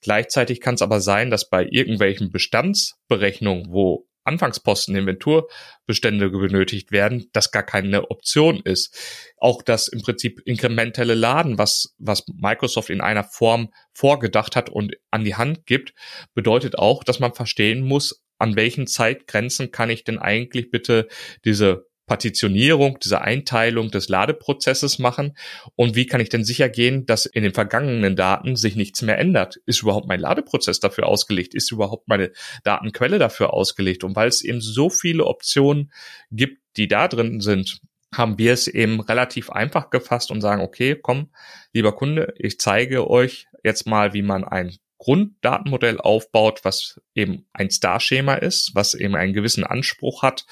Gleichzeitig 0.00 0.60
kann 0.60 0.74
es 0.74 0.82
aber 0.82 1.00
sein, 1.00 1.30
dass 1.30 1.48
bei 1.48 1.66
irgendwelchen 1.68 2.30
Bestandsberechnungen, 2.30 3.66
wo 3.70 4.06
Anfangsposten 4.26 4.96
Inventurbestände 4.96 6.30
benötigt 6.30 6.92
werden, 6.92 7.28
das 7.32 7.50
gar 7.50 7.62
keine 7.62 8.10
Option 8.10 8.60
ist. 8.60 8.96
Auch 9.38 9.62
das 9.62 9.88
im 9.88 10.02
Prinzip 10.02 10.40
inkrementelle 10.44 11.14
Laden, 11.14 11.58
was, 11.58 11.94
was 11.98 12.24
Microsoft 12.28 12.90
in 12.90 13.00
einer 13.00 13.24
Form 13.24 13.72
vorgedacht 13.92 14.56
hat 14.56 14.70
und 14.70 14.96
an 15.10 15.24
die 15.24 15.36
Hand 15.36 15.66
gibt, 15.66 15.94
bedeutet 16.34 16.78
auch, 16.78 17.04
dass 17.04 17.20
man 17.20 17.34
verstehen 17.34 17.82
muss, 17.82 18.24
an 18.38 18.56
welchen 18.56 18.86
Zeitgrenzen 18.86 19.70
kann 19.70 19.90
ich 19.90 20.04
denn 20.04 20.18
eigentlich 20.18 20.70
bitte 20.70 21.08
diese 21.44 21.86
Partitionierung, 22.06 22.98
diese 23.02 23.20
Einteilung 23.20 23.90
des 23.90 24.08
Ladeprozesses 24.08 24.98
machen 24.98 25.36
und 25.74 25.96
wie 25.96 26.06
kann 26.06 26.20
ich 26.20 26.28
denn 26.28 26.44
sicher 26.44 26.68
gehen, 26.68 27.04
dass 27.06 27.26
in 27.26 27.42
den 27.42 27.52
vergangenen 27.52 28.16
Daten 28.16 28.56
sich 28.56 28.76
nichts 28.76 29.02
mehr 29.02 29.18
ändert? 29.18 29.56
Ist 29.66 29.82
überhaupt 29.82 30.06
mein 30.06 30.20
Ladeprozess 30.20 30.80
dafür 30.80 31.06
ausgelegt? 31.06 31.54
Ist 31.54 31.72
überhaupt 31.72 32.08
meine 32.08 32.30
Datenquelle 32.64 33.18
dafür 33.18 33.52
ausgelegt? 33.52 34.04
Und 34.04 34.14
weil 34.14 34.28
es 34.28 34.42
eben 34.42 34.60
so 34.60 34.88
viele 34.88 35.24
Optionen 35.24 35.92
gibt, 36.30 36.62
die 36.76 36.88
da 36.88 37.08
drin 37.08 37.40
sind, 37.40 37.80
haben 38.14 38.38
wir 38.38 38.52
es 38.52 38.68
eben 38.68 39.00
relativ 39.00 39.50
einfach 39.50 39.90
gefasst 39.90 40.30
und 40.30 40.40
sagen, 40.40 40.62
okay, 40.62 40.96
komm, 41.00 41.30
lieber 41.72 41.92
Kunde, 41.92 42.34
ich 42.38 42.58
zeige 42.58 43.10
euch 43.10 43.46
jetzt 43.64 43.86
mal, 43.86 44.14
wie 44.14 44.22
man 44.22 44.44
ein 44.44 44.76
Grunddatenmodell 44.98 46.00
aufbaut, 46.00 46.60
was 46.64 47.00
eben 47.14 47.46
ein 47.52 47.70
Star-Schema 47.70 48.34
ist, 48.34 48.70
was 48.74 48.94
eben 48.94 49.14
einen 49.14 49.34
gewissen 49.34 49.64
Anspruch 49.64 50.22
hat, 50.22 50.46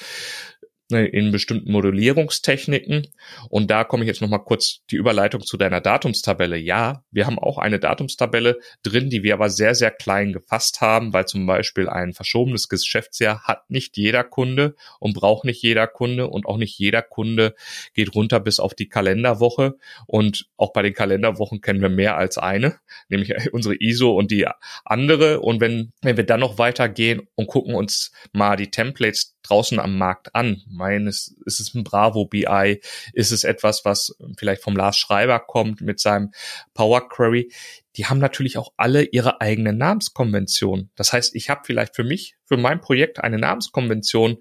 in 0.90 1.32
bestimmten 1.32 1.72
Modellierungstechniken. 1.72 3.08
Und 3.48 3.70
da 3.70 3.84
komme 3.84 4.04
ich 4.04 4.08
jetzt 4.08 4.20
nochmal 4.20 4.44
kurz 4.44 4.80
die 4.90 4.96
Überleitung 4.96 5.42
zu 5.42 5.56
deiner 5.56 5.80
Datumstabelle. 5.80 6.58
Ja, 6.58 7.02
wir 7.10 7.26
haben 7.26 7.38
auch 7.38 7.56
eine 7.56 7.78
Datumstabelle 7.78 8.58
drin, 8.82 9.08
die 9.08 9.22
wir 9.22 9.34
aber 9.34 9.48
sehr, 9.48 9.74
sehr 9.74 9.90
klein 9.90 10.32
gefasst 10.32 10.82
haben, 10.82 11.12
weil 11.12 11.26
zum 11.26 11.46
Beispiel 11.46 11.88
ein 11.88 12.12
verschobenes 12.12 12.68
Geschäftsjahr 12.68 13.44
hat 13.44 13.70
nicht 13.70 13.96
jeder 13.96 14.24
Kunde 14.24 14.74
und 15.00 15.14
braucht 15.14 15.44
nicht 15.44 15.62
jeder 15.62 15.86
Kunde 15.86 16.28
und 16.28 16.44
auch 16.44 16.58
nicht 16.58 16.78
jeder 16.78 17.00
Kunde 17.00 17.54
geht 17.94 18.14
runter 18.14 18.40
bis 18.40 18.60
auf 18.60 18.74
die 18.74 18.88
Kalenderwoche. 18.88 19.76
Und 20.06 20.48
auch 20.58 20.72
bei 20.74 20.82
den 20.82 20.92
Kalenderwochen 20.92 21.62
kennen 21.62 21.80
wir 21.80 21.88
mehr 21.88 22.18
als 22.18 22.36
eine, 22.36 22.78
nämlich 23.08 23.32
unsere 23.52 23.76
ISO 23.80 24.12
und 24.12 24.30
die 24.30 24.46
andere. 24.84 25.40
Und 25.40 25.60
wenn, 25.60 25.92
wenn 26.02 26.18
wir 26.18 26.24
dann 26.24 26.40
noch 26.40 26.58
weitergehen 26.58 27.22
und 27.36 27.46
gucken 27.46 27.74
uns 27.74 28.12
mal 28.32 28.56
die 28.56 28.70
Templates 28.70 29.33
draußen 29.44 29.78
am 29.78 29.96
Markt 29.96 30.34
an? 30.34 30.62
Meines, 30.68 31.36
ist 31.46 31.60
es 31.60 31.74
ein 31.74 31.84
Bravo 31.84 32.26
BI? 32.26 32.80
Ist 33.12 33.30
es 33.30 33.44
etwas, 33.44 33.84
was 33.84 34.16
vielleicht 34.36 34.62
vom 34.62 34.76
Lars 34.76 34.96
Schreiber 34.96 35.38
kommt 35.40 35.80
mit 35.80 36.00
seinem 36.00 36.32
Power 36.74 37.08
Query? 37.08 37.52
Die 37.96 38.06
haben 38.06 38.18
natürlich 38.18 38.58
auch 38.58 38.72
alle 38.76 39.04
ihre 39.04 39.40
eigene 39.40 39.72
Namenskonvention. 39.72 40.90
Das 40.96 41.12
heißt, 41.12 41.34
ich 41.34 41.50
habe 41.50 41.62
vielleicht 41.64 41.94
für 41.94 42.04
mich, 42.04 42.36
für 42.44 42.56
mein 42.56 42.80
Projekt 42.80 43.22
eine 43.22 43.38
Namenskonvention 43.38 44.38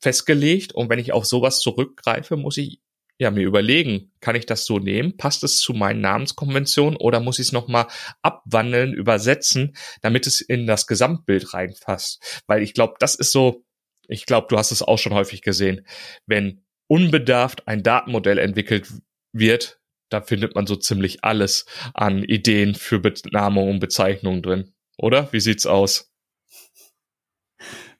festgelegt 0.00 0.72
und 0.72 0.88
wenn 0.88 0.98
ich 0.98 1.12
auf 1.12 1.26
sowas 1.26 1.60
zurückgreife, 1.60 2.36
muss 2.36 2.56
ich 2.56 2.80
ja 3.18 3.30
mir 3.30 3.44
überlegen, 3.44 4.12
kann 4.20 4.36
ich 4.36 4.46
das 4.46 4.66
so 4.66 4.78
nehmen? 4.78 5.16
Passt 5.16 5.42
es 5.42 5.58
zu 5.58 5.72
meinen 5.72 6.00
Namenskonventionen 6.00 6.96
oder 6.96 7.20
muss 7.20 7.38
ich 7.38 7.46
es 7.46 7.52
nochmal 7.52 7.86
abwandeln, 8.22 8.92
übersetzen, 8.92 9.76
damit 10.02 10.26
es 10.26 10.40
in 10.40 10.66
das 10.66 10.86
Gesamtbild 10.86 11.54
reinpasst? 11.54 12.42
Weil 12.46 12.62
ich 12.62 12.74
glaube, 12.74 12.94
das 12.98 13.14
ist 13.14 13.32
so, 13.32 13.64
ich 14.08 14.26
glaube, 14.26 14.46
du 14.48 14.58
hast 14.58 14.72
es 14.72 14.82
auch 14.82 14.98
schon 14.98 15.14
häufig 15.14 15.42
gesehen, 15.42 15.86
wenn 16.26 16.62
unbedarft 16.88 17.66
ein 17.66 17.82
Datenmodell 17.82 18.38
entwickelt 18.38 18.92
wird, 19.32 19.80
da 20.08 20.20
findet 20.20 20.54
man 20.54 20.66
so 20.66 20.76
ziemlich 20.76 21.24
alles 21.24 21.66
an 21.94 22.22
Ideen 22.22 22.74
für 22.74 23.00
Benamung 23.00 23.70
und 23.70 23.80
Bezeichnungen 23.80 24.42
drin. 24.42 24.72
Oder? 24.98 25.32
Wie 25.32 25.40
sieht's 25.40 25.66
aus? 25.66 26.12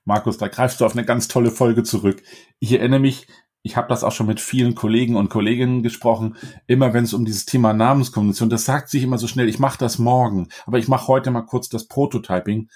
Markus, 0.05 0.39
da 0.39 0.47
greifst 0.47 0.81
du 0.81 0.87
auf 0.87 0.93
eine 0.93 1.05
ganz 1.05 1.27
tolle 1.27 1.51
Folge 1.51 1.83
zurück. 1.83 2.23
Ich 2.61 2.73
erinnere 2.73 3.01
mich, 3.01 3.27
ich 3.63 3.77
habe 3.77 3.89
das 3.89 4.05
auch 4.05 4.13
schon 4.13 4.29
mit 4.29 4.41
vielen 4.41 4.77
Kollegen 4.77 5.17
und 5.17 5.29
Kolleginnen 5.29 5.83
gesprochen, 5.83 6.37
immer 6.69 6.95
wenn 6.95 7.03
es 7.03 7.13
um 7.13 7.25
dieses 7.25 7.45
Thema 7.45 7.73
Namenskonvention, 7.73 8.49
das 8.49 8.65
sagt 8.65 8.89
sich 8.89 9.03
immer 9.03 9.19
so 9.19 9.27
schnell, 9.27 9.49
ich 9.49 9.59
mache 9.59 9.79
das 9.79 9.99
morgen, 9.99 10.49
aber 10.65 10.79
ich 10.79 10.87
mache 10.87 11.09
heute 11.09 11.33
mal 11.33 11.43
kurz 11.43 11.69
das 11.69 11.89
Prototyping. 11.89 12.71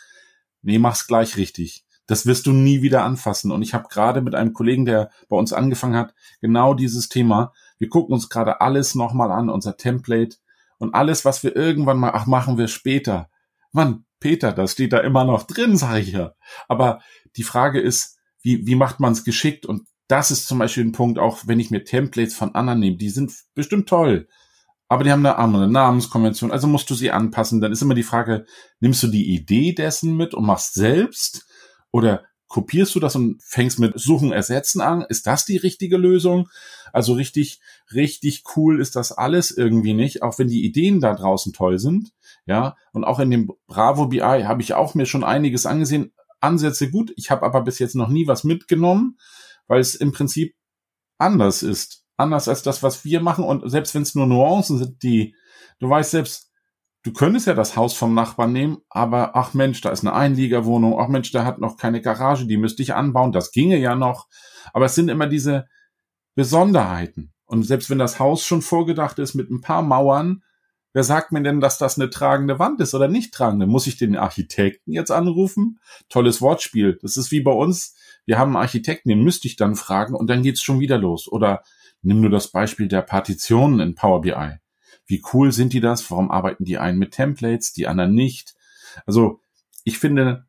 Nee, 0.62 0.78
mach's 0.80 1.06
gleich 1.06 1.36
richtig. 1.36 1.84
Das 2.10 2.26
wirst 2.26 2.46
du 2.46 2.52
nie 2.52 2.82
wieder 2.82 3.04
anfassen. 3.04 3.52
Und 3.52 3.62
ich 3.62 3.72
habe 3.72 3.86
gerade 3.88 4.20
mit 4.20 4.34
einem 4.34 4.52
Kollegen, 4.52 4.84
der 4.84 5.10
bei 5.28 5.36
uns 5.36 5.52
angefangen 5.52 5.94
hat, 5.94 6.12
genau 6.40 6.74
dieses 6.74 7.08
Thema. 7.08 7.52
Wir 7.78 7.88
gucken 7.88 8.12
uns 8.12 8.28
gerade 8.28 8.60
alles 8.60 8.96
nochmal 8.96 9.30
an, 9.30 9.48
unser 9.48 9.76
Template 9.76 10.36
und 10.78 10.92
alles, 10.92 11.24
was 11.24 11.44
wir 11.44 11.54
irgendwann 11.54 11.98
mal, 11.98 12.10
ach, 12.12 12.26
machen 12.26 12.58
wir 12.58 12.66
später. 12.66 13.30
Mann, 13.70 14.06
Peter, 14.18 14.50
das 14.50 14.72
steht 14.72 14.92
da 14.92 14.98
immer 14.98 15.22
noch 15.22 15.44
drin, 15.44 15.76
sage 15.76 16.00
ich 16.00 16.10
ja. 16.10 16.32
Aber 16.66 17.00
die 17.36 17.44
Frage 17.44 17.78
ist, 17.80 18.18
wie, 18.42 18.66
wie 18.66 18.74
macht 18.74 18.98
man 18.98 19.12
es 19.12 19.22
geschickt? 19.22 19.64
Und 19.64 19.86
das 20.08 20.32
ist 20.32 20.48
zum 20.48 20.58
Beispiel 20.58 20.84
ein 20.84 20.92
Punkt, 20.92 21.20
auch 21.20 21.42
wenn 21.46 21.60
ich 21.60 21.70
mir 21.70 21.84
Templates 21.84 22.34
von 22.34 22.56
anderen 22.56 22.80
nehme, 22.80 22.96
die 22.96 23.10
sind 23.10 23.32
bestimmt 23.54 23.88
toll. 23.88 24.26
Aber 24.88 25.04
die 25.04 25.12
haben 25.12 25.24
eine 25.24 25.36
andere 25.36 25.70
Namenskonvention, 25.70 26.50
also 26.50 26.66
musst 26.66 26.90
du 26.90 26.96
sie 26.96 27.12
anpassen. 27.12 27.60
Dann 27.60 27.70
ist 27.70 27.82
immer 27.82 27.94
die 27.94 28.02
Frage, 28.02 28.46
nimmst 28.80 29.00
du 29.04 29.06
die 29.06 29.32
Idee 29.32 29.74
dessen 29.74 30.16
mit 30.16 30.34
und 30.34 30.44
machst 30.44 30.74
selbst? 30.74 31.46
Oder 31.92 32.24
kopierst 32.48 32.94
du 32.94 33.00
das 33.00 33.14
und 33.14 33.42
fängst 33.42 33.78
mit 33.78 33.98
Suchen, 33.98 34.32
Ersetzen 34.32 34.80
an? 34.80 35.02
Ist 35.08 35.26
das 35.26 35.44
die 35.44 35.56
richtige 35.56 35.96
Lösung? 35.96 36.48
Also 36.92 37.14
richtig, 37.14 37.60
richtig 37.94 38.42
cool 38.56 38.80
ist 38.80 38.96
das 38.96 39.12
alles 39.12 39.50
irgendwie 39.52 39.94
nicht, 39.94 40.22
auch 40.22 40.38
wenn 40.38 40.48
die 40.48 40.64
Ideen 40.64 41.00
da 41.00 41.14
draußen 41.14 41.52
toll 41.52 41.78
sind. 41.78 42.12
Ja, 42.46 42.76
und 42.92 43.04
auch 43.04 43.20
in 43.20 43.30
dem 43.30 43.52
Bravo 43.66 44.06
BI 44.06 44.20
habe 44.20 44.62
ich 44.62 44.74
auch 44.74 44.94
mir 44.94 45.06
schon 45.06 45.24
einiges 45.24 45.66
angesehen. 45.66 46.12
Ansätze 46.40 46.90
gut. 46.90 47.12
Ich 47.16 47.30
habe 47.30 47.44
aber 47.44 47.60
bis 47.60 47.78
jetzt 47.78 47.94
noch 47.94 48.08
nie 48.08 48.26
was 48.26 48.44
mitgenommen, 48.44 49.18
weil 49.68 49.80
es 49.80 49.94
im 49.94 50.10
Prinzip 50.10 50.56
anders 51.18 51.62
ist. 51.62 52.04
Anders 52.16 52.48
als 52.48 52.62
das, 52.62 52.82
was 52.82 53.04
wir 53.04 53.20
machen. 53.20 53.44
Und 53.44 53.70
selbst 53.70 53.94
wenn 53.94 54.02
es 54.02 54.14
nur 54.14 54.26
Nuancen 54.26 54.78
sind, 54.78 55.02
die, 55.02 55.36
du 55.78 55.88
weißt 55.88 56.10
selbst, 56.10 56.49
du 57.02 57.12
könntest 57.12 57.46
ja 57.46 57.54
das 57.54 57.76
Haus 57.76 57.94
vom 57.94 58.14
Nachbarn 58.14 58.52
nehmen, 58.52 58.78
aber 58.88 59.36
ach 59.36 59.54
Mensch, 59.54 59.80
da 59.80 59.90
ist 59.90 60.04
eine 60.04 60.14
Einliegerwohnung, 60.14 60.98
ach 60.98 61.08
Mensch, 61.08 61.32
der 61.32 61.44
hat 61.44 61.58
noch 61.58 61.76
keine 61.76 62.00
Garage, 62.00 62.46
die 62.46 62.56
müsste 62.56 62.82
ich 62.82 62.94
anbauen, 62.94 63.32
das 63.32 63.52
ginge 63.52 63.78
ja 63.78 63.94
noch. 63.94 64.28
Aber 64.72 64.86
es 64.86 64.94
sind 64.94 65.08
immer 65.08 65.26
diese 65.26 65.66
Besonderheiten. 66.34 67.32
Und 67.46 67.64
selbst 67.64 67.90
wenn 67.90 67.98
das 67.98 68.18
Haus 68.18 68.44
schon 68.44 68.62
vorgedacht 68.62 69.18
ist 69.18 69.34
mit 69.34 69.50
ein 69.50 69.60
paar 69.60 69.82
Mauern, 69.82 70.42
Wer 70.92 71.04
sagt 71.04 71.30
mir 71.30 71.42
denn, 71.42 71.60
dass 71.60 71.78
das 71.78 71.98
eine 71.98 72.10
tragende 72.10 72.58
Wand 72.58 72.80
ist 72.80 72.94
oder 72.94 73.06
nicht 73.06 73.32
tragende? 73.32 73.66
Muss 73.66 73.86
ich 73.86 73.96
den 73.96 74.16
Architekten 74.16 74.92
jetzt 74.92 75.12
anrufen? 75.12 75.78
Tolles 76.08 76.40
Wortspiel. 76.40 76.98
Das 77.00 77.16
ist 77.16 77.30
wie 77.30 77.40
bei 77.40 77.52
uns. 77.52 77.94
Wir 78.26 78.38
haben 78.38 78.56
einen 78.56 78.64
Architekten, 78.64 79.08
den 79.08 79.22
müsste 79.22 79.46
ich 79.46 79.54
dann 79.54 79.76
fragen 79.76 80.14
und 80.14 80.28
dann 80.28 80.42
geht's 80.42 80.62
schon 80.62 80.80
wieder 80.80 80.98
los. 80.98 81.28
Oder 81.30 81.62
nimm 82.02 82.20
nur 82.20 82.30
das 82.30 82.48
Beispiel 82.48 82.88
der 82.88 83.02
Partitionen 83.02 83.78
in 83.78 83.94
Power 83.94 84.20
BI. 84.22 84.58
Wie 85.10 85.22
cool 85.32 85.52
sind 85.52 85.72
die 85.72 85.80
das? 85.80 86.10
Warum 86.10 86.30
arbeiten 86.30 86.64
die 86.64 86.78
einen 86.78 86.98
mit 86.98 87.12
Templates, 87.12 87.72
die 87.72 87.86
anderen 87.86 88.14
nicht? 88.14 88.54
Also, 89.06 89.40
ich 89.84 89.98
finde, 89.98 90.46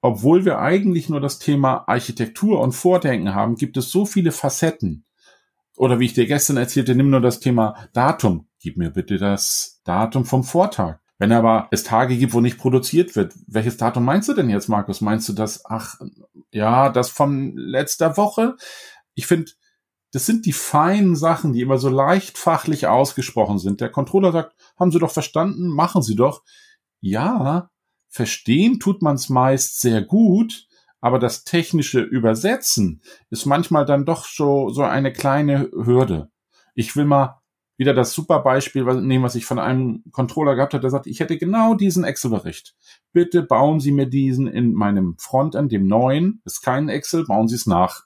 obwohl 0.00 0.44
wir 0.44 0.58
eigentlich 0.58 1.08
nur 1.08 1.20
das 1.20 1.38
Thema 1.38 1.88
Architektur 1.88 2.60
und 2.60 2.72
Vordenken 2.72 3.34
haben, 3.34 3.56
gibt 3.56 3.76
es 3.76 3.90
so 3.90 4.04
viele 4.06 4.32
Facetten. 4.32 5.04
Oder 5.76 5.98
wie 5.98 6.04
ich 6.04 6.14
dir 6.14 6.26
gestern 6.26 6.58
erzählte, 6.58 6.94
nimm 6.94 7.10
nur 7.10 7.20
das 7.20 7.40
Thema 7.40 7.88
Datum 7.92 8.46
gib 8.62 8.76
mir 8.76 8.90
bitte 8.90 9.18
das 9.18 9.80
Datum 9.84 10.24
vom 10.24 10.44
Vortag. 10.44 11.00
Wenn 11.18 11.32
aber 11.32 11.68
es 11.70 11.84
Tage 11.84 12.16
gibt, 12.16 12.32
wo 12.32 12.40
nicht 12.40 12.58
produziert 12.58 13.14
wird, 13.14 13.34
welches 13.46 13.76
Datum 13.76 14.04
meinst 14.04 14.28
du 14.28 14.34
denn 14.34 14.48
jetzt, 14.48 14.68
Markus? 14.68 15.00
Meinst 15.00 15.28
du 15.28 15.34
das, 15.34 15.64
ach, 15.66 16.00
ja, 16.50 16.88
das 16.88 17.10
von 17.10 17.56
letzter 17.56 18.16
Woche? 18.16 18.56
Ich 19.14 19.26
finde, 19.26 19.52
das 20.12 20.26
sind 20.26 20.44
die 20.46 20.52
feinen 20.52 21.16
Sachen, 21.16 21.54
die 21.54 21.62
immer 21.62 21.78
so 21.78 21.88
leicht 21.88 22.38
fachlich 22.38 22.86
ausgesprochen 22.86 23.58
sind. 23.58 23.80
Der 23.80 23.88
Controller 23.88 24.30
sagt, 24.30 24.54
haben 24.78 24.92
Sie 24.92 24.98
doch 24.98 25.10
verstanden, 25.10 25.68
machen 25.68 26.02
Sie 26.02 26.14
doch. 26.14 26.42
Ja, 27.00 27.70
verstehen 28.08 28.78
tut 28.78 29.02
man 29.02 29.16
es 29.16 29.30
meist 29.30 29.80
sehr 29.80 30.02
gut, 30.02 30.66
aber 31.00 31.18
das 31.18 31.44
technische 31.44 32.00
Übersetzen 32.00 33.02
ist 33.30 33.46
manchmal 33.46 33.86
dann 33.86 34.04
doch 34.04 34.26
so, 34.26 34.68
so 34.68 34.82
eine 34.82 35.12
kleine 35.12 35.70
Hürde. 35.72 36.30
Ich 36.74 36.94
will 36.94 37.06
mal 37.06 37.40
wieder 37.78 37.94
das 37.94 38.12
super 38.12 38.40
Beispiel 38.40 38.84
nehmen, 39.00 39.24
was 39.24 39.34
ich 39.34 39.46
von 39.46 39.58
einem 39.58 40.04
Controller 40.12 40.54
gehabt 40.54 40.74
habe, 40.74 40.82
der 40.82 40.90
sagt, 40.90 41.06
ich 41.06 41.20
hätte 41.20 41.38
genau 41.38 41.74
diesen 41.74 42.04
Excel-Bericht. 42.04 42.76
Bitte 43.12 43.42
bauen 43.42 43.80
Sie 43.80 43.92
mir 43.92 44.06
diesen 44.06 44.46
in 44.46 44.74
meinem 44.74 45.16
Frontend, 45.18 45.72
dem 45.72 45.86
neuen, 45.86 46.42
ist 46.44 46.60
kein 46.60 46.90
Excel, 46.90 47.24
bauen 47.24 47.48
Sie 47.48 47.56
es 47.56 47.66
nach. 47.66 48.04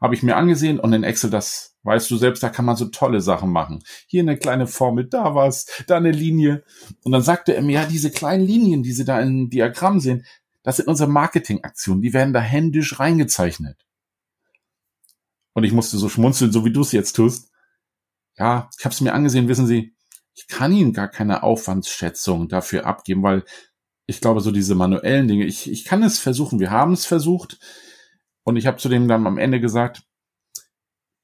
Habe 0.00 0.14
ich 0.14 0.22
mir 0.22 0.36
angesehen 0.36 0.80
und 0.80 0.92
in 0.92 1.04
Excel, 1.04 1.30
das 1.30 1.76
weißt 1.82 2.10
du 2.10 2.16
selbst, 2.16 2.42
da 2.42 2.48
kann 2.48 2.64
man 2.64 2.76
so 2.76 2.86
tolle 2.86 3.20
Sachen 3.20 3.50
machen. 3.50 3.82
Hier 4.06 4.22
eine 4.22 4.38
kleine 4.38 4.66
Formel, 4.66 5.06
da 5.06 5.34
was, 5.34 5.66
da 5.86 5.96
eine 5.96 6.12
Linie. 6.12 6.64
Und 7.04 7.12
dann 7.12 7.22
sagte 7.22 7.54
er 7.54 7.62
mir, 7.62 7.82
ja, 7.82 7.86
diese 7.86 8.10
kleinen 8.10 8.46
Linien, 8.46 8.82
die 8.82 8.92
Sie 8.92 9.04
da 9.04 9.20
im 9.20 9.50
Diagramm 9.50 10.00
sehen, 10.00 10.24
das 10.62 10.76
sind 10.76 10.88
unsere 10.88 11.10
Marketingaktionen, 11.10 12.02
die 12.02 12.12
werden 12.12 12.34
da 12.34 12.40
händisch 12.40 12.98
reingezeichnet. 12.98 13.86
Und 15.52 15.64
ich 15.64 15.72
musste 15.72 15.98
so 15.98 16.08
schmunzeln, 16.08 16.52
so 16.52 16.64
wie 16.64 16.72
du 16.72 16.82
es 16.82 16.92
jetzt 16.92 17.14
tust 17.14 17.50
ja, 18.40 18.70
ich 18.78 18.84
habe 18.86 18.94
es 18.94 19.00
mir 19.02 19.12
angesehen, 19.12 19.48
wissen 19.48 19.66
Sie, 19.66 19.94
ich 20.34 20.48
kann 20.48 20.72
Ihnen 20.72 20.94
gar 20.94 21.08
keine 21.08 21.42
Aufwandsschätzung 21.42 22.48
dafür 22.48 22.86
abgeben, 22.86 23.22
weil 23.22 23.44
ich 24.06 24.20
glaube, 24.20 24.40
so 24.40 24.50
diese 24.50 24.74
manuellen 24.74 25.28
Dinge, 25.28 25.44
ich, 25.44 25.70
ich 25.70 25.84
kann 25.84 26.02
es 26.02 26.18
versuchen, 26.18 26.58
wir 26.58 26.70
haben 26.70 26.92
es 26.92 27.04
versucht 27.04 27.58
und 28.50 28.56
ich 28.56 28.66
habe 28.66 28.76
zu 28.76 28.88
dem 28.88 29.08
dann 29.08 29.26
am 29.26 29.38
Ende 29.38 29.60
gesagt, 29.60 30.02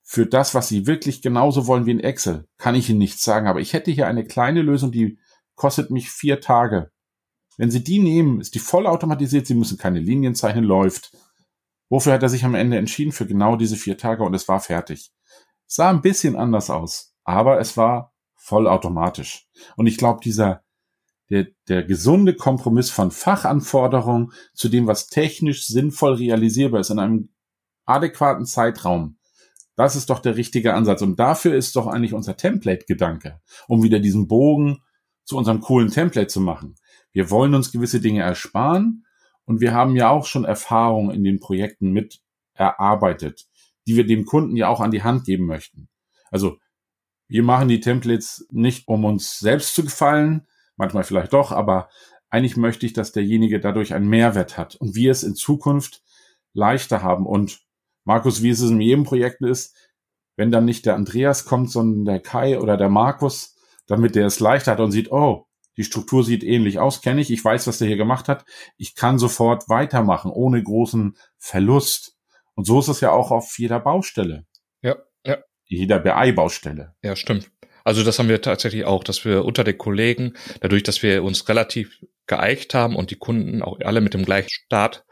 für 0.02 0.24
das, 0.24 0.54
was 0.54 0.68
Sie 0.68 0.86
wirklich 0.86 1.20
genauso 1.20 1.66
wollen 1.66 1.84
wie 1.84 1.90
in 1.90 2.00
Excel, 2.00 2.46
kann 2.58 2.74
ich 2.74 2.88
Ihnen 2.88 3.00
nichts 3.00 3.24
sagen, 3.24 3.48
aber 3.48 3.60
ich 3.60 3.72
hätte 3.72 3.90
hier 3.90 4.06
eine 4.06 4.24
kleine 4.24 4.62
Lösung, 4.62 4.92
die 4.92 5.18
kostet 5.56 5.90
mich 5.90 6.10
vier 6.10 6.40
Tage. 6.40 6.90
Wenn 7.58 7.70
Sie 7.70 7.82
die 7.82 7.98
nehmen, 7.98 8.40
ist 8.40 8.54
die 8.54 8.60
voll 8.60 8.86
automatisiert, 8.86 9.46
Sie 9.46 9.54
müssen 9.54 9.78
keine 9.78 9.98
Linien 9.98 10.34
zeichnen, 10.34 10.64
läuft. 10.64 11.16
Wofür 11.88 12.12
hat 12.12 12.22
er 12.22 12.28
sich 12.28 12.44
am 12.44 12.54
Ende 12.54 12.78
entschieden? 12.78 13.12
Für 13.12 13.26
genau 13.26 13.56
diese 13.56 13.76
vier 13.76 13.98
Tage 13.98 14.22
und 14.22 14.34
es 14.34 14.48
war 14.48 14.60
fertig. 14.60 15.12
Sah 15.66 15.90
ein 15.90 16.02
bisschen 16.02 16.36
anders 16.36 16.70
aus, 16.70 17.14
aber 17.24 17.58
es 17.58 17.76
war 17.76 18.12
vollautomatisch. 18.36 19.48
Und 19.76 19.86
ich 19.86 19.96
glaube, 19.96 20.20
dieser 20.22 20.62
der, 21.30 21.46
der 21.68 21.82
gesunde 21.82 22.34
Kompromiss 22.34 22.90
von 22.90 23.10
Fachanforderungen 23.10 24.32
zu 24.54 24.68
dem, 24.68 24.86
was 24.86 25.08
technisch 25.08 25.66
sinnvoll 25.66 26.14
realisierbar 26.14 26.80
ist 26.80 26.90
in 26.90 26.98
einem 26.98 27.30
adäquaten 27.84 28.46
Zeitraum, 28.46 29.18
das 29.76 29.96
ist 29.96 30.08
doch 30.08 30.20
der 30.20 30.36
richtige 30.36 30.74
Ansatz. 30.74 31.02
Und 31.02 31.18
dafür 31.18 31.54
ist 31.54 31.76
doch 31.76 31.86
eigentlich 31.86 32.14
unser 32.14 32.36
Template-Gedanke, 32.36 33.40
um 33.68 33.82
wieder 33.82 34.00
diesen 34.00 34.26
Bogen 34.26 34.82
zu 35.24 35.36
unserem 35.36 35.60
coolen 35.60 35.90
Template 35.90 36.28
zu 36.28 36.40
machen. 36.40 36.76
Wir 37.12 37.30
wollen 37.30 37.54
uns 37.54 37.72
gewisse 37.72 38.00
Dinge 38.00 38.22
ersparen 38.22 39.04
und 39.44 39.60
wir 39.60 39.74
haben 39.74 39.96
ja 39.96 40.08
auch 40.08 40.24
schon 40.24 40.44
Erfahrungen 40.44 41.14
in 41.14 41.24
den 41.24 41.40
Projekten 41.40 41.90
mit 41.90 42.20
erarbeitet 42.54 43.46
die 43.86 43.96
wir 43.96 44.06
dem 44.06 44.24
Kunden 44.24 44.56
ja 44.56 44.68
auch 44.68 44.80
an 44.80 44.90
die 44.90 45.02
Hand 45.02 45.24
geben 45.24 45.46
möchten. 45.46 45.88
Also 46.30 46.58
wir 47.28 47.42
machen 47.42 47.68
die 47.68 47.80
Templates 47.80 48.46
nicht, 48.50 48.86
um 48.88 49.04
uns 49.04 49.38
selbst 49.38 49.74
zu 49.74 49.84
gefallen, 49.84 50.46
manchmal 50.76 51.04
vielleicht 51.04 51.32
doch, 51.32 51.52
aber 51.52 51.88
eigentlich 52.28 52.56
möchte 52.56 52.86
ich, 52.86 52.92
dass 52.92 53.12
derjenige 53.12 53.60
dadurch 53.60 53.94
einen 53.94 54.08
Mehrwert 54.08 54.58
hat 54.58 54.74
und 54.76 54.94
wir 54.94 55.10
es 55.10 55.22
in 55.22 55.34
Zukunft 55.34 56.02
leichter 56.52 57.02
haben. 57.02 57.26
Und 57.26 57.60
Markus, 58.04 58.42
wie 58.42 58.50
es 58.50 58.60
in 58.62 58.80
jedem 58.80 59.04
Projekt 59.04 59.42
ist, 59.42 59.76
wenn 60.36 60.50
dann 60.50 60.64
nicht 60.64 60.86
der 60.86 60.94
Andreas 60.94 61.44
kommt, 61.44 61.70
sondern 61.70 62.04
der 62.04 62.20
Kai 62.20 62.58
oder 62.58 62.76
der 62.76 62.88
Markus, 62.88 63.56
damit 63.86 64.14
der 64.14 64.26
es 64.26 64.40
leichter 64.40 64.72
hat 64.72 64.80
und 64.80 64.92
sieht, 64.92 65.10
oh, 65.10 65.46
die 65.76 65.84
Struktur 65.84 66.24
sieht 66.24 66.42
ähnlich 66.42 66.78
aus, 66.78 67.02
kenne 67.02 67.20
ich, 67.20 67.30
ich 67.30 67.44
weiß, 67.44 67.66
was 67.66 67.78
der 67.78 67.88
hier 67.88 67.96
gemacht 67.96 68.28
hat, 68.28 68.44
ich 68.76 68.94
kann 68.94 69.18
sofort 69.18 69.68
weitermachen, 69.68 70.30
ohne 70.30 70.62
großen 70.62 71.16
Verlust. 71.38 72.16
Und 72.54 72.66
so 72.66 72.80
ist 72.80 72.88
es 72.88 73.00
ja 73.00 73.12
auch 73.12 73.30
auf 73.30 73.58
jeder 73.58 73.80
Baustelle. 73.80 74.46
Ja, 74.82 74.96
ja. 75.24 75.38
Jeder 75.64 75.98
BI-Baustelle. 75.98 76.94
Ja, 77.02 77.16
stimmt. 77.16 77.50
Also 77.86 78.02
das 78.02 78.18
haben 78.18 78.28
wir 78.28 78.42
tatsächlich 78.42 78.84
auch, 78.84 79.04
dass 79.04 79.24
wir 79.24 79.44
unter 79.44 79.62
den 79.62 79.78
Kollegen, 79.78 80.32
dadurch, 80.60 80.82
dass 80.82 81.04
wir 81.04 81.22
uns 81.22 81.48
relativ 81.48 82.00
geeicht 82.26 82.74
haben 82.74 82.96
und 82.96 83.12
die 83.12 83.16
Kunden 83.16 83.62
auch 83.62 83.78
alle 83.78 84.00
mit 84.00 84.12
dem 84.12 84.24
gleichen 84.24 84.50
Start 84.50 85.04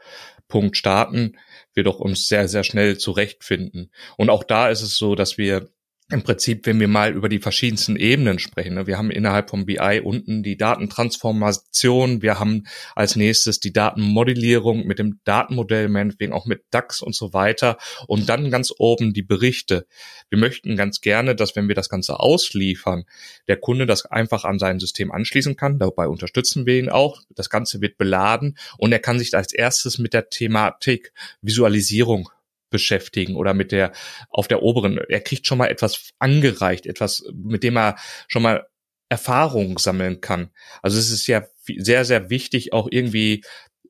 Punkt 0.49 0.75
starten, 0.75 1.37
wir 1.73 1.85
doch 1.85 1.99
uns 1.99 2.27
sehr, 2.27 2.49
sehr 2.49 2.65
schnell 2.65 2.97
zurechtfinden. 2.97 3.91
Und 4.17 4.29
auch 4.29 4.43
da 4.43 4.67
ist 4.67 4.81
es 4.81 4.97
so, 4.97 5.15
dass 5.15 5.37
wir 5.37 5.69
im 6.11 6.21
Prinzip, 6.21 6.67
wenn 6.67 6.79
wir 6.79 6.87
mal 6.87 7.13
über 7.13 7.29
die 7.29 7.39
verschiedensten 7.39 7.95
Ebenen 7.95 8.37
sprechen, 8.37 8.75
ne, 8.75 8.85
wir 8.85 8.99
haben 8.99 9.09
innerhalb 9.09 9.49
vom 9.49 9.65
BI 9.65 10.01
unten 10.03 10.43
die 10.43 10.55
Datentransformation, 10.55 12.21
wir 12.21 12.39
haben 12.39 12.67
als 12.95 13.15
nächstes 13.15 13.59
die 13.59 13.73
Datenmodellierung 13.73 14.85
mit 14.85 14.99
dem 14.99 15.19
Datenmodell, 15.23 15.89
meinetwegen 15.89 16.31
auch 16.31 16.45
mit 16.45 16.63
DAX 16.69 17.01
und 17.01 17.15
so 17.15 17.33
weiter. 17.33 17.77
Und 18.07 18.29
dann 18.29 18.51
ganz 18.51 18.71
oben 18.77 19.13
die 19.13 19.23
Berichte. 19.23 19.87
Wir 20.29 20.37
möchten 20.37 20.75
ganz 20.75 21.01
gerne, 21.01 21.35
dass 21.35 21.55
wenn 21.55 21.67
wir 21.67 21.75
das 21.75 21.89
Ganze 21.89 22.19
ausliefern, 22.19 23.05
der 23.47 23.57
Kunde 23.57 23.87
das 23.87 24.05
einfach 24.05 24.45
an 24.45 24.59
sein 24.59 24.79
System 24.79 25.11
anschließen 25.11 25.55
kann, 25.55 25.79
dabei 25.79 26.07
unterstützen 26.07 26.67
wir 26.67 26.77
ihn 26.77 26.89
auch, 26.89 27.23
das 27.31 27.49
Ganze 27.49 27.81
wird 27.81 27.97
beladen. 27.97 28.57
Und 28.77 28.91
er 28.91 28.99
kann 28.99 29.17
sich 29.17 29.33
als 29.35 29.53
erstes 29.53 29.97
mit 29.97 30.13
der 30.13 30.29
Thematik 30.29 31.13
Visualisierung 31.41 32.29
beschäftigen 32.75 33.37
oder 33.37 33.53
mit 33.53 33.71
der 33.71 33.93
auf 34.29 34.49
der 34.49 34.61
oberen. 34.61 34.97
Er 34.97 35.21
kriegt 35.21 35.47
schon 35.47 35.57
mal 35.57 35.67
etwas 35.67 36.09
angereicht, 36.19 36.85
etwas, 36.85 37.23
mit 37.33 37.63
dem 37.63 37.77
er 37.77 37.95
schon 38.27 38.41
mal 38.41 38.67
Erfahrung 39.07 39.77
sammeln 39.77 40.19
kann. 40.19 40.49
Also 40.81 40.99
es 40.99 41.09
ist 41.09 41.25
ja 41.27 41.45
sehr, 41.77 42.03
sehr 42.03 42.29
wichtig, 42.29 42.73
auch 42.73 42.89
irgendwie 42.91 43.45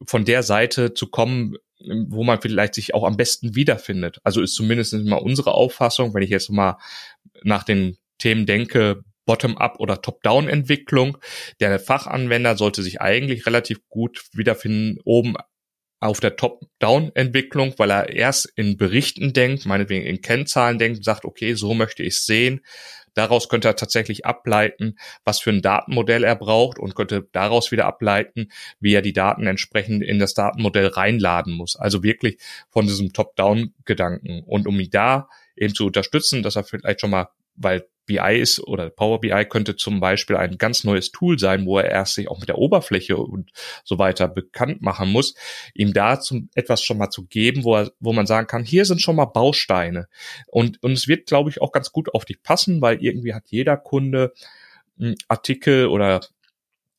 von 0.06 0.24
der 0.24 0.44
Seite 0.44 0.94
zu 0.94 1.08
kommen, 1.08 1.56
wo 1.80 2.24
man 2.24 2.40
vielleicht 2.40 2.76
sich 2.76 2.94
auch 2.94 3.04
am 3.04 3.18
besten 3.18 3.56
wiederfindet. 3.56 4.20
Also 4.24 4.42
ist 4.42 4.54
zumindest 4.54 4.94
mal 4.94 5.16
unsere 5.18 5.56
Auffassung, 5.56 6.14
wenn 6.14 6.22
ich 6.22 6.30
jetzt 6.30 6.52
mal 6.52 6.78
nach 7.44 7.64
den 7.64 7.98
Themen 8.20 8.46
denke, 8.46 9.02
Bottom-up 9.26 9.80
oder 9.80 10.02
Top-down-Entwicklung. 10.02 11.18
Der 11.60 11.80
Fachanwender 11.80 12.56
sollte 12.56 12.84
sich 12.84 13.02
eigentlich 13.02 13.48
relativ 13.48 13.80
gut 13.90 14.26
wiederfinden, 14.34 15.00
oben 15.04 15.36
auf 16.06 16.20
der 16.20 16.36
Top-Down-Entwicklung, 16.36 17.74
weil 17.78 17.92
er 17.92 18.10
erst 18.10 18.52
in 18.56 18.78
Berichten 18.78 19.34
denkt, 19.34 19.66
meinetwegen 19.66 20.06
in 20.06 20.22
Kennzahlen 20.22 20.80
denkt, 20.80 21.04
sagt, 21.04 21.26
okay, 21.26 21.54
so 21.54 21.74
möchte 21.74 22.04
ich 22.04 22.16
es 22.16 22.26
sehen. 22.26 22.62
Daraus 23.16 23.48
könnte 23.48 23.70
er 23.70 23.78
tatsächlich 23.78 24.26
ableiten, 24.26 24.98
was 25.24 25.40
für 25.40 25.50
ein 25.50 25.62
Datenmodell 25.62 26.26
er 26.26 26.36
braucht 26.36 26.78
und 26.78 26.96
könnte 26.96 27.28
daraus 27.32 27.72
wieder 27.72 27.86
ableiten, 27.86 28.50
wie 28.80 28.94
er 28.94 29.02
die 29.02 29.14
Daten 29.14 29.48
entsprechend 29.48 30.04
in 30.04 30.20
das 30.20 30.34
Datenmodell 30.34 30.88
reinladen 30.88 31.54
muss. 31.54 31.78
Also 31.78 32.04
wirklich 32.04 32.38
von 32.70 32.86
diesem 32.86 33.14
Top-Down-Gedanken. 33.14 34.44
Und 34.46 34.68
um 34.68 34.80
ihn 34.80 34.90
da 34.90 35.30
eben 35.56 35.74
zu 35.74 35.86
unterstützen, 35.86 36.44
dass 36.44 36.58
er 36.58 36.66
vielleicht 36.66 37.00
schon 37.00 37.12
mal, 37.12 37.30
weil 37.56 37.88
BI 38.06 38.40
ist 38.40 38.60
oder 38.60 38.90
Power 38.90 39.20
BI 39.20 39.46
könnte 39.46 39.76
zum 39.76 40.00
Beispiel 40.00 40.36
ein 40.36 40.58
ganz 40.58 40.84
neues 40.84 41.12
Tool 41.12 41.40
sein, 41.40 41.66
wo 41.66 41.80
er 41.80 41.90
erst 41.90 42.16
sich 42.16 42.30
auch 42.30 42.40
mit 42.40 42.50
der 42.50 42.58
Oberfläche 42.58 43.18
und 43.18 43.52
so 43.84 43.98
weiter 43.98 44.28
bekannt 44.28 44.82
machen 44.82 45.10
muss, 45.10 45.36
ihm 45.74 45.94
da 45.94 46.20
zum, 46.20 46.50
etwas 46.56 46.84
schon 46.84 46.98
mal 46.98 47.10
zu 47.10 47.26
geben, 47.26 47.64
wo 47.64 47.76
er, 47.76 47.92
wo 48.00 48.14
man 48.14 48.28
sagen 48.28 48.48
kann, 48.48 48.64
hier 48.64 48.86
sind 48.86 49.02
schon 49.02 49.16
mal 49.16 49.26
Bausteine. 49.26 50.08
Und, 50.48 50.82
und 50.84 50.92
es 50.92 51.08
wird, 51.08 51.28
glaube 51.28 51.50
ich, 51.50 51.62
auch 51.62 51.72
ganz 51.72 51.92
gut 51.92 52.14
auf 52.14 52.26
dich 52.26 52.42
passen, 52.42 52.82
weil 52.82 53.04
irgendwie 53.04 53.34
hat 53.34 53.44
jeder 53.48 53.78
Kunde 53.78 54.34
Artikel 55.28 55.88
oder 55.88 56.22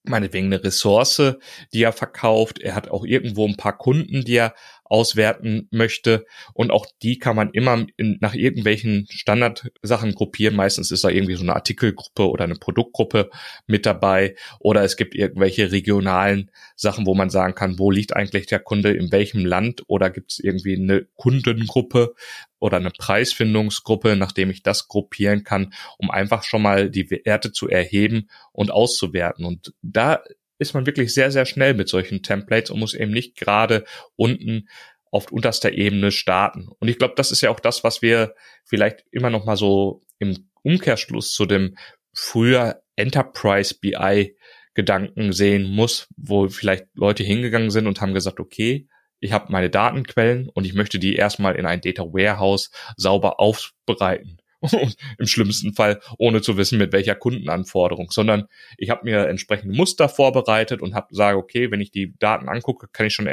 meinetwegen 0.09 0.47
eine 0.47 0.63
Ressource, 0.63 1.37
die 1.73 1.83
er 1.83 1.93
verkauft. 1.93 2.61
Er 2.61 2.75
hat 2.75 2.89
auch 2.89 3.05
irgendwo 3.05 3.47
ein 3.47 3.57
paar 3.57 3.77
Kunden, 3.77 4.25
die 4.25 4.37
er 4.37 4.55
auswerten 4.89 5.69
möchte. 5.71 6.27
Und 6.55 6.71
auch 6.71 6.87
die 7.03 7.19
kann 7.19 7.37
man 7.37 7.51
immer 7.51 7.87
in, 7.97 8.19
nach 8.21 8.35
irgendwelchen 8.35 9.07
Standardsachen 9.11 10.15
gruppieren. 10.15 10.57
Meistens 10.57 10.91
ist 10.91 11.05
da 11.05 11.09
irgendwie 11.09 11.35
so 11.35 11.43
eine 11.43 11.55
Artikelgruppe 11.55 12.29
oder 12.29 12.45
eine 12.45 12.55
Produktgruppe 12.55 13.31
mit 13.67 13.87
dabei. 13.87 14.37
Oder 14.61 14.83
es 14.85 14.97
gibt 14.97 15.15
irgendwelche 15.15 15.73
regionalen 15.73 16.51
Sachen, 16.75 17.07
wo 17.07 17.15
man 17.15 17.31
sagen 17.31 17.55
kann, 17.55 17.79
wo 17.79 17.91
liegt 17.91 18.15
eigentlich 18.15 18.47
der 18.47 18.61
Kunde 18.61 18.93
in 18.93 19.13
welchem 19.13 19.45
Land? 19.45 19.83
Oder 19.87 20.11
gibt 20.11 20.33
es 20.33 20.39
irgendwie 20.39 20.77
eine 20.77 21.07
Kundengruppe 21.17 22.15
oder 22.59 22.79
eine 22.79 22.91
Preisfindungsgruppe, 22.91 24.17
nachdem 24.17 24.51
ich 24.51 24.63
das 24.63 24.89
gruppieren 24.89 25.45
kann, 25.45 25.73
um 25.99 26.11
einfach 26.11 26.43
schon 26.43 26.63
mal 26.63 26.91
die 26.91 27.11
Werte 27.11 27.53
zu 27.53 27.69
erheben 27.69 28.29
und 28.53 28.71
auszuwerten. 28.71 29.45
Und 29.45 29.75
da 29.83 30.23
ist 30.59 30.75
man 30.75 30.87
wirklich 30.87 31.13
sehr, 31.15 31.31
sehr 31.31 31.47
schnell 31.47 31.75
mit 31.75 31.89
solchen 31.89 32.23
Templates 32.23 32.71
und 32.71 32.81
muss 32.81 32.95
eben 32.95 33.13
nicht 33.13 33.37
gerade 33.37 33.85
unten 34.17 34.69
auf 35.11 35.31
unterster 35.33 35.73
Ebene 35.73 36.11
starten. 36.11 36.69
Und 36.79 36.89
ich 36.89 36.99
glaube, 36.99 37.15
das 37.17 37.31
ist 37.31 37.41
ja 37.41 37.51
auch 37.51 37.61
das, 37.61 37.85
was 37.85 38.03
wir 38.03 38.35
vielleicht 38.65 39.05
immer 39.11 39.31
noch 39.31 39.45
mal 39.45 39.57
so 39.57 40.03
im 40.19 40.49
Umkehrschluss 40.63 41.33
zu 41.33 41.47
dem 41.47 41.77
früher 42.13 42.83
Enterprise 42.97 43.75
BI 43.81 44.37
Gedanken 44.75 45.33
sehen 45.33 45.65
muss, 45.65 46.07
wo 46.17 46.49
vielleicht 46.49 46.87
Leute 46.95 47.23
hingegangen 47.23 47.71
sind 47.71 47.87
und 47.87 48.01
haben 48.01 48.13
gesagt, 48.13 48.41
okay, 48.41 48.87
ich 49.21 49.33
habe 49.33 49.51
meine 49.51 49.71
Datenquellen 49.71 50.51
und 50.51 50.67
ich 50.67 50.75
möchte 50.75 50.99
die 50.99 51.17
erstmal 51.17 51.57
in 51.57 51.65
ein 51.65 51.81
Data 51.81 52.03
Warehouse 52.03 52.71
sauber 52.97 53.41
aufbereiten. 53.41 54.37
Und 54.61 54.97
im 55.19 55.27
schlimmsten 55.27 55.75
Fall 55.75 56.01
ohne 56.19 56.41
zu 56.41 56.57
wissen, 56.57 56.79
mit 56.79 56.93
welcher 56.93 57.15
Kundenanforderung, 57.15 58.11
sondern 58.11 58.47
ich 58.79 58.91
habe 58.91 59.05
mir 59.05 59.29
entsprechende 59.29 59.77
Muster 59.77 60.09
vorbereitet 60.09 60.83
und 60.83 60.95
habe 60.95 61.15
sage, 61.15 61.39
okay, 61.39 61.71
wenn 61.71 61.81
ich 61.81 61.91
die 61.91 62.15
Daten 62.19 62.49
angucke, 62.49 62.89
kann 62.93 63.07
ich 63.07 63.15
schon 63.15 63.29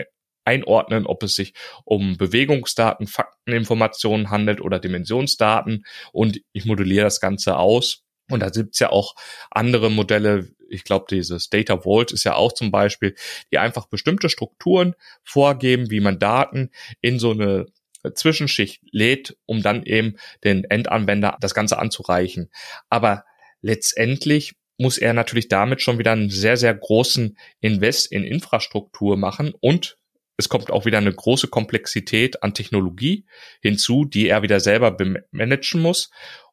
einordnen, 0.46 1.06
ob 1.06 1.24
es 1.24 1.36
sich 1.36 1.54
um 1.86 2.18
Bewegungsdaten, 2.18 3.08
Fakteninformationen 3.08 4.30
handelt 4.30 4.62
oder 4.62 4.80
Dimensionsdaten 4.80 5.86
und 6.12 6.42
ich 6.52 6.66
modelliere 6.66 7.06
das 7.06 7.20
Ganze 7.20 7.58
aus. 7.58 8.04
Und 8.30 8.42
da 8.42 8.50
gibt's 8.50 8.80
ja 8.80 8.90
auch 8.90 9.16
andere 9.52 9.92
Modelle, 9.92 10.50
ich 10.70 10.84
glaube, 10.84 11.06
dieses 11.10 11.50
Data 11.50 11.82
Vault 11.82 12.12
ist 12.12 12.24
ja 12.24 12.36
auch 12.36 12.54
zum 12.54 12.72
Beispiel, 12.72 13.16
die 13.52 13.60
einfach 13.60 13.88
bestimmte 13.88 14.30
Strukturen 14.30 14.96
vorgeben, 15.24 15.92
wie 15.92 16.00
man 16.00 16.20
Daten 16.20 16.72
in 17.02 17.20
so 17.20 17.32
eine 17.32 17.66
Zwischenschicht 18.14 18.82
lädt, 18.92 19.38
um 19.46 19.62
dann 19.62 19.84
eben 19.84 20.18
den 20.44 20.64
Endanwender 20.66 21.38
das 21.40 21.54
Ganze 21.54 21.78
anzureichen. 21.80 22.50
Aber 22.90 23.26
letztendlich 23.62 24.56
muss 24.78 24.98
er 24.98 25.14
natürlich 25.14 25.48
damit 25.48 25.82
schon 25.82 26.00
wieder 26.00 26.12
einen 26.12 26.30
sehr, 26.30 26.58
sehr 26.58 26.74
großen 26.74 27.38
Invest 27.62 28.12
in 28.12 28.24
Infrastruktur 28.24 29.18
machen 29.18 29.54
und 29.60 29.98
es 30.36 30.50
kommt 30.50 30.72
auch 30.72 30.86
wieder 30.86 30.98
eine 30.98 31.14
große 31.14 31.48
Komplexität 31.48 32.42
an 32.42 32.54
Technologie 32.54 33.26
hinzu, 33.62 34.06
die 34.06 34.28
er 34.28 34.42
wieder 34.42 34.60
selber 34.60 34.98
managen 35.32 35.82
muss. 35.82 36.10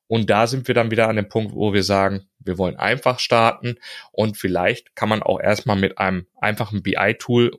Und 0.07 0.29
da 0.29 0.47
sind 0.47 0.69
wir 0.69 0.75
dann 0.75 0.91
wieder 0.91 1.09
an 1.09 1.17
dem 1.17 1.29
Punkt, 1.29 1.55
wo 1.55 1.73
wir 1.73 1.83
sagen, 1.85 2.29
wir 2.41 2.59
wollen 2.59 2.77
einfach 2.77 3.21
starten 3.21 3.77
und 4.13 4.37
vielleicht 4.37 4.97
kann 4.97 5.09
man 5.09 5.23
auch 5.23 5.41
erstmal 5.41 5.77
mit 5.77 5.99
einem 5.99 6.27
einfachen 6.41 6.83
BI-Tool 6.83 7.53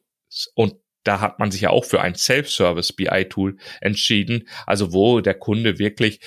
und 0.53 0.75
da 1.03 1.19
hat 1.19 1.39
man 1.39 1.51
sich 1.51 1.61
ja 1.61 1.69
auch 1.69 1.85
für 1.85 2.01
ein 2.01 2.15
Self-Service 2.15 2.93
BI-Tool 2.93 3.57
entschieden, 3.81 4.47
also 4.65 4.93
wo 4.93 5.21
der 5.21 5.33
Kunde 5.33 5.79
wirklich 5.79 6.19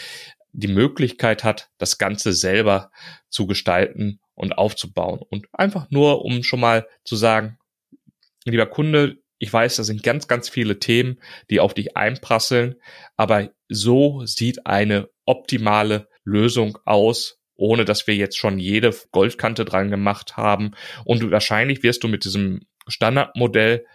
die 0.53 0.69
Möglichkeit 0.69 1.45
hat, 1.45 1.71
das 1.79 1.99
Ganze 1.99 2.33
selber 2.33 2.91
zu 3.29 3.47
gestalten 3.47 4.21
und 4.35 4.57
aufzubauen. 4.57 5.21
Und 5.29 5.47
einfach 5.53 5.91
nur, 5.91 6.25
um 6.25 6.43
schon 6.43 6.61
mal 6.61 6.87
zu 7.05 7.17
sagen, 7.17 7.59
lieber 8.45 8.67
Kunde, 8.67 9.19
ich 9.39 9.53
weiß, 9.53 9.77
da 9.77 9.85
sind 9.85 10.03
ganz, 10.03 10.29
ganz 10.29 10.49
viele 10.49 10.79
Themen, 10.79 11.21
die 11.51 11.61
auf 11.61 11.75
dich 11.75 11.97
einprasseln, 11.97 12.77
aber 13.17 13.51
so 13.69 14.25
sieht 14.27 14.67
eine 14.67 15.09
optimale 15.25 16.09
Lösung 16.25 16.79
aus, 16.85 17.41
ohne 17.57 17.85
dass 17.85 18.07
wir 18.07 18.15
jetzt 18.15 18.37
schon 18.37 18.59
jede 18.59 18.95
Goldkante 19.11 19.65
dran 19.65 19.91
gemacht 19.91 20.37
haben. 20.37 20.73
Und 21.05 21.31
wahrscheinlich 21.31 21.83
wirst 21.83 22.03
du 22.03 22.09
mit 22.09 22.25
diesem 22.25 22.67
Standardmodell 22.87 23.87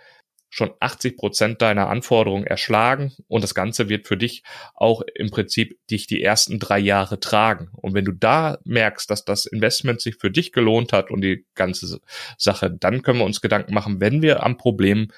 schon 0.49 0.71
80 0.79 1.15
Prozent 1.15 1.61
deiner 1.61 1.89
Anforderungen 1.89 2.45
erschlagen 2.45 3.13
und 3.27 3.43
das 3.43 3.53
Ganze 3.53 3.87
wird 3.87 4.07
für 4.07 4.17
dich 4.17 4.43
auch 4.75 5.01
im 5.15 5.29
Prinzip 5.29 5.77
dich 5.89 6.07
die 6.07 6.23
ersten 6.23 6.59
drei 6.59 6.79
Jahre 6.79 7.19
tragen. 7.19 7.69
Und 7.73 7.93
wenn 7.93 8.05
du 8.05 8.11
da 8.11 8.57
merkst, 8.65 9.09
dass 9.09 9.25
das 9.25 9.45
Investment 9.45 10.01
sich 10.01 10.15
für 10.15 10.31
dich 10.31 10.51
gelohnt 10.51 10.91
hat 10.91 11.11
und 11.11 11.21
die 11.21 11.45
ganze 11.53 11.99
Sache, 12.37 12.71
dann 12.71 13.03
können 13.03 13.19
wir 13.19 13.25
uns 13.25 13.41
Gedanken 13.41 13.73
machen, 13.73 14.01
wenn 14.01 14.21
wir 14.21 14.43
am 14.43 14.57
Problem 14.57 15.09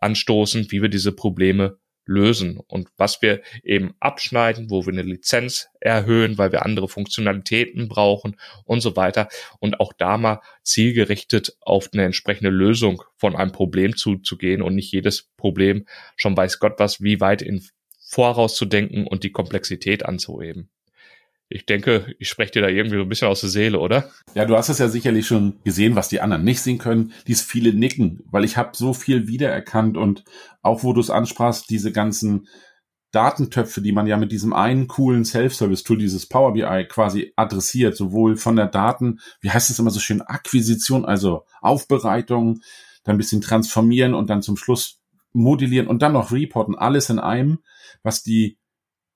anstoßen, 0.00 0.70
wie 0.70 0.82
wir 0.82 0.88
diese 0.88 1.12
Probleme 1.12 1.78
lösen 2.06 2.58
und 2.66 2.88
was 2.96 3.22
wir 3.22 3.42
eben 3.62 3.94
abschneiden, 4.00 4.70
wo 4.70 4.84
wir 4.84 4.92
eine 4.92 5.02
Lizenz 5.02 5.68
erhöhen, 5.80 6.38
weil 6.38 6.52
wir 6.52 6.64
andere 6.64 6.88
Funktionalitäten 6.88 7.88
brauchen 7.88 8.36
und 8.64 8.80
so 8.80 8.96
weiter. 8.96 9.28
Und 9.60 9.80
auch 9.80 9.92
da 9.92 10.18
mal 10.18 10.40
zielgerichtet 10.62 11.56
auf 11.60 11.90
eine 11.92 12.04
entsprechende 12.04 12.50
Lösung 12.50 13.02
von 13.16 13.36
einem 13.36 13.52
Problem 13.52 13.96
zuzugehen 13.96 14.62
und 14.62 14.74
nicht 14.74 14.92
jedes 14.92 15.30
Problem 15.36 15.86
schon 16.16 16.36
weiß 16.36 16.58
Gott 16.58 16.74
was, 16.78 17.00
wie 17.00 17.20
weit 17.20 17.42
in 17.42 17.64
Voraus 17.98 18.56
zu 18.56 18.64
denken 18.64 19.06
und 19.06 19.22
die 19.22 19.32
Komplexität 19.32 20.04
anzuheben 20.04 20.70
ich 21.50 21.66
denke, 21.66 22.14
ich 22.20 22.28
spreche 22.28 22.52
dir 22.52 22.62
da 22.62 22.68
irgendwie 22.68 22.96
so 22.96 23.02
ein 23.02 23.08
bisschen 23.08 23.26
aus 23.26 23.40
der 23.40 23.50
Seele, 23.50 23.80
oder? 23.80 24.08
Ja, 24.34 24.44
du 24.44 24.56
hast 24.56 24.68
es 24.68 24.78
ja 24.78 24.88
sicherlich 24.88 25.26
schon 25.26 25.58
gesehen, 25.64 25.96
was 25.96 26.08
die 26.08 26.20
anderen 26.20 26.44
nicht 26.44 26.62
sehen 26.62 26.78
können. 26.78 27.12
Dies 27.26 27.42
viele 27.42 27.74
Nicken, 27.74 28.20
weil 28.30 28.44
ich 28.44 28.56
habe 28.56 28.70
so 28.74 28.94
viel 28.94 29.26
wiedererkannt 29.26 29.96
und 29.96 30.24
auch 30.62 30.84
wo 30.84 30.92
du 30.92 31.00
es 31.00 31.10
ansprachst, 31.10 31.68
diese 31.68 31.90
ganzen 31.90 32.46
Datentöpfe, 33.10 33.82
die 33.82 33.90
man 33.90 34.06
ja 34.06 34.16
mit 34.16 34.30
diesem 34.30 34.52
einen 34.52 34.86
coolen 34.86 35.24
Self-Service-Tool, 35.24 35.98
dieses 35.98 36.26
Power 36.26 36.52
BI 36.52 36.86
quasi 36.88 37.32
adressiert, 37.34 37.96
sowohl 37.96 38.36
von 38.36 38.54
der 38.54 38.66
Daten, 38.66 39.18
wie 39.40 39.50
heißt 39.50 39.70
es 39.70 39.78
immer 39.80 39.90
so 39.90 39.98
schön, 39.98 40.22
Akquisition, 40.22 41.04
also 41.04 41.44
Aufbereitung, 41.60 42.60
dann 43.02 43.16
ein 43.16 43.18
bisschen 43.18 43.40
transformieren 43.40 44.14
und 44.14 44.30
dann 44.30 44.42
zum 44.42 44.56
Schluss 44.56 45.00
modellieren 45.32 45.88
und 45.88 46.00
dann 46.02 46.12
noch 46.12 46.30
reporten, 46.30 46.78
alles 46.78 47.10
in 47.10 47.18
einem. 47.18 47.58
Was 48.04 48.22
die 48.22 48.56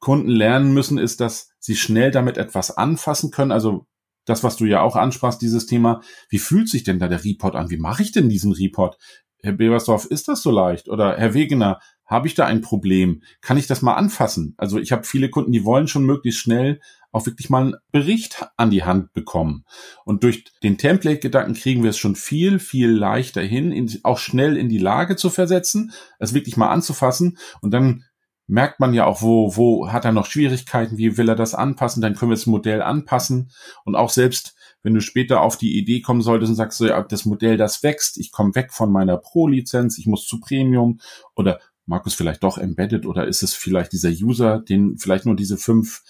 Kunden 0.00 0.28
lernen 0.28 0.74
müssen, 0.74 0.98
ist, 0.98 1.20
dass 1.20 1.53
sie 1.64 1.76
schnell 1.76 2.10
damit 2.10 2.36
etwas 2.36 2.76
anfassen 2.76 3.30
können. 3.30 3.50
Also 3.50 3.86
das, 4.26 4.44
was 4.44 4.56
du 4.56 4.66
ja 4.66 4.82
auch 4.82 4.96
ansprachst, 4.96 5.40
dieses 5.40 5.64
Thema, 5.64 6.02
wie 6.28 6.38
fühlt 6.38 6.68
sich 6.68 6.84
denn 6.84 6.98
da 6.98 7.08
der 7.08 7.24
Report 7.24 7.54
an? 7.54 7.70
Wie 7.70 7.78
mache 7.78 8.02
ich 8.02 8.12
denn 8.12 8.28
diesen 8.28 8.52
Report? 8.52 8.98
Herr 9.38 9.52
Beversdorf, 9.52 10.04
ist 10.04 10.28
das 10.28 10.42
so 10.42 10.50
leicht? 10.50 10.88
Oder 10.90 11.16
Herr 11.16 11.32
Wegener, 11.32 11.80
habe 12.04 12.26
ich 12.26 12.34
da 12.34 12.44
ein 12.44 12.60
Problem? 12.60 13.22
Kann 13.40 13.56
ich 13.56 13.66
das 13.66 13.80
mal 13.80 13.94
anfassen? 13.94 14.52
Also 14.58 14.78
ich 14.78 14.92
habe 14.92 15.04
viele 15.04 15.30
Kunden, 15.30 15.52
die 15.52 15.64
wollen 15.64 15.88
schon 15.88 16.04
möglichst 16.04 16.40
schnell 16.40 16.80
auch 17.12 17.24
wirklich 17.24 17.48
mal 17.48 17.62
einen 17.62 17.74
Bericht 17.92 18.44
an 18.58 18.70
die 18.70 18.82
Hand 18.82 19.14
bekommen. 19.14 19.64
Und 20.04 20.22
durch 20.22 20.44
den 20.62 20.76
Template-Gedanken 20.76 21.54
kriegen 21.54 21.82
wir 21.82 21.90
es 21.90 21.98
schon 21.98 22.16
viel, 22.16 22.58
viel 22.58 22.90
leichter 22.90 23.40
hin, 23.40 23.72
in, 23.72 23.90
auch 24.02 24.18
schnell 24.18 24.58
in 24.58 24.68
die 24.68 24.78
Lage 24.78 25.16
zu 25.16 25.30
versetzen, 25.30 25.92
es 26.18 26.34
wirklich 26.34 26.58
mal 26.58 26.70
anzufassen. 26.70 27.38
Und 27.62 27.70
dann 27.72 28.04
merkt 28.46 28.80
man 28.80 28.92
ja 28.92 29.06
auch, 29.06 29.22
wo, 29.22 29.56
wo 29.56 29.90
hat 29.90 30.04
er 30.04 30.12
noch 30.12 30.26
Schwierigkeiten, 30.26 30.98
wie 30.98 31.16
will 31.16 31.28
er 31.28 31.34
das 31.34 31.54
anpassen, 31.54 32.02
dann 32.02 32.14
können 32.14 32.30
wir 32.30 32.36
das 32.36 32.46
Modell 32.46 32.82
anpassen. 32.82 33.50
Und 33.84 33.96
auch 33.96 34.10
selbst, 34.10 34.54
wenn 34.82 34.94
du 34.94 35.00
später 35.00 35.40
auf 35.40 35.56
die 35.56 35.78
Idee 35.78 36.00
kommen 36.00 36.20
solltest 36.20 36.50
und 36.50 36.56
sagst, 36.56 36.78
so, 36.78 36.86
ja, 36.86 37.02
das 37.02 37.24
Modell, 37.24 37.56
das 37.56 37.82
wächst, 37.82 38.18
ich 38.18 38.32
komme 38.32 38.54
weg 38.54 38.72
von 38.72 38.92
meiner 38.92 39.16
Pro-Lizenz, 39.16 39.98
ich 39.98 40.06
muss 40.06 40.26
zu 40.26 40.40
Premium 40.40 41.00
oder 41.34 41.58
Markus 41.86 42.14
vielleicht 42.14 42.42
doch 42.42 42.58
embedded 42.58 43.06
oder 43.06 43.26
ist 43.26 43.42
es 43.42 43.54
vielleicht 43.54 43.92
dieser 43.92 44.10
User, 44.10 44.58
den 44.58 44.98
vielleicht 44.98 45.26
nur 45.26 45.36
diese 45.36 45.56
fünf, 45.56 46.02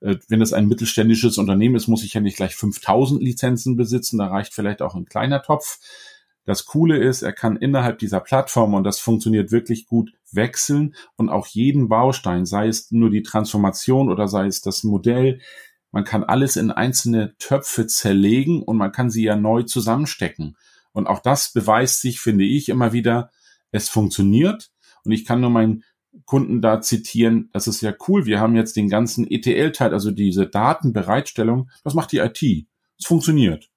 äh, 0.00 0.16
wenn 0.28 0.42
es 0.42 0.52
ein 0.52 0.66
mittelständisches 0.66 1.38
Unternehmen 1.38 1.76
ist, 1.76 1.88
muss 1.88 2.04
ich 2.04 2.14
ja 2.14 2.20
nicht 2.20 2.36
gleich 2.36 2.54
5000 2.54 3.22
Lizenzen 3.22 3.76
besitzen, 3.76 4.18
da 4.18 4.26
reicht 4.26 4.54
vielleicht 4.54 4.82
auch 4.82 4.94
ein 4.94 5.06
kleiner 5.06 5.42
Topf. 5.42 5.78
Das 6.44 6.66
Coole 6.66 6.98
ist, 6.98 7.22
er 7.22 7.32
kann 7.32 7.56
innerhalb 7.56 7.98
dieser 7.98 8.20
Plattform, 8.20 8.74
und 8.74 8.84
das 8.84 8.98
funktioniert 9.00 9.50
wirklich 9.50 9.86
gut, 9.86 10.12
wechseln 10.30 10.94
und 11.16 11.30
auch 11.30 11.46
jeden 11.46 11.88
Baustein, 11.88 12.44
sei 12.44 12.68
es 12.68 12.90
nur 12.90 13.10
die 13.10 13.22
Transformation 13.22 14.10
oder 14.10 14.28
sei 14.28 14.46
es 14.46 14.60
das 14.60 14.84
Modell, 14.84 15.40
man 15.90 16.04
kann 16.04 16.24
alles 16.24 16.56
in 16.56 16.72
einzelne 16.72 17.36
Töpfe 17.38 17.86
zerlegen 17.86 18.62
und 18.62 18.76
man 18.76 18.90
kann 18.90 19.10
sie 19.10 19.22
ja 19.22 19.36
neu 19.36 19.62
zusammenstecken. 19.62 20.56
Und 20.92 21.06
auch 21.06 21.20
das 21.20 21.52
beweist 21.52 22.00
sich, 22.00 22.20
finde 22.20 22.44
ich, 22.44 22.68
immer 22.68 22.92
wieder, 22.92 23.30
es 23.70 23.88
funktioniert 23.88 24.72
und 25.04 25.12
ich 25.12 25.24
kann 25.24 25.40
nur 25.40 25.50
meinen 25.50 25.84
Kunden 26.24 26.60
da 26.60 26.80
zitieren, 26.80 27.48
das 27.52 27.66
ist 27.66 27.80
ja 27.80 27.92
cool, 28.08 28.26
wir 28.26 28.40
haben 28.40 28.54
jetzt 28.54 28.76
den 28.76 28.88
ganzen 28.88 29.28
ETL-Teil, 29.28 29.92
also 29.92 30.10
diese 30.10 30.46
Datenbereitstellung, 30.46 31.70
das 31.82 31.94
macht 31.94 32.12
die 32.12 32.18
IT. 32.18 32.42
Es 32.98 33.06
funktioniert. 33.06 33.70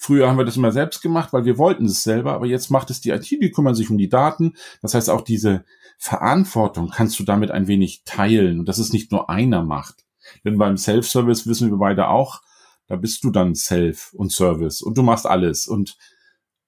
Früher 0.00 0.28
haben 0.28 0.38
wir 0.38 0.44
das 0.44 0.56
immer 0.56 0.70
selbst 0.70 1.02
gemacht, 1.02 1.32
weil 1.32 1.44
wir 1.44 1.58
wollten 1.58 1.86
es 1.86 2.04
selber, 2.04 2.32
aber 2.32 2.46
jetzt 2.46 2.70
macht 2.70 2.88
es 2.88 3.00
die 3.00 3.10
IT, 3.10 3.28
die 3.30 3.50
kümmern 3.50 3.74
sich 3.74 3.90
um 3.90 3.98
die 3.98 4.08
Daten. 4.08 4.54
Das 4.80 4.94
heißt, 4.94 5.10
auch 5.10 5.22
diese 5.22 5.64
Verantwortung 5.98 6.90
kannst 6.90 7.18
du 7.18 7.24
damit 7.24 7.50
ein 7.50 7.66
wenig 7.66 8.04
teilen 8.04 8.60
und 8.60 8.68
dass 8.68 8.78
es 8.78 8.92
nicht 8.92 9.10
nur 9.10 9.28
einer 9.28 9.64
macht. 9.64 10.04
Denn 10.44 10.56
beim 10.56 10.76
Self-Service 10.76 11.48
wissen 11.48 11.70
wir 11.70 11.78
beide 11.78 12.08
auch, 12.08 12.42
da 12.86 12.94
bist 12.94 13.24
du 13.24 13.30
dann 13.30 13.56
Self 13.56 14.12
und 14.14 14.30
Service 14.30 14.82
und 14.82 14.96
du 14.96 15.02
machst 15.02 15.26
alles 15.26 15.66
und 15.66 15.98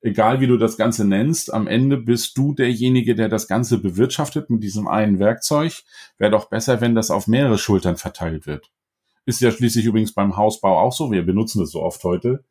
egal 0.01 0.41
wie 0.41 0.49
du 0.49 0.57
das 0.57 0.77
Ganze 0.77 1.05
nennst, 1.05 1.55
am 1.55 1.69
Ende 1.69 1.99
bist 1.99 2.37
du 2.37 2.53
derjenige, 2.53 3.15
der 3.15 3.29
das 3.29 3.47
Ganze 3.47 3.79
bewirtschaftet 3.79 4.51
mit 4.51 4.65
diesem 4.65 4.89
einen 4.89 5.21
Werkzeug. 5.21 5.85
Wäre 6.19 6.33
doch 6.33 6.49
besser, 6.49 6.81
wenn 6.81 6.97
das 6.97 7.13
auf 7.13 7.29
mehrere 7.29 7.59
Schultern 7.59 7.97
verteilt 7.97 8.49
wird. 8.49 8.73
Ist 9.25 9.41
ja 9.41 9.53
schließlich 9.53 9.85
übrigens 9.85 10.13
beim 10.13 10.37
Hausbau 10.37 10.81
auch 10.81 10.93
so. 10.93 11.13
Wir 11.13 11.25
benutzen 11.25 11.61
das 11.61 11.71
so 11.71 11.81
oft 11.81 12.03
heute. 12.03 12.45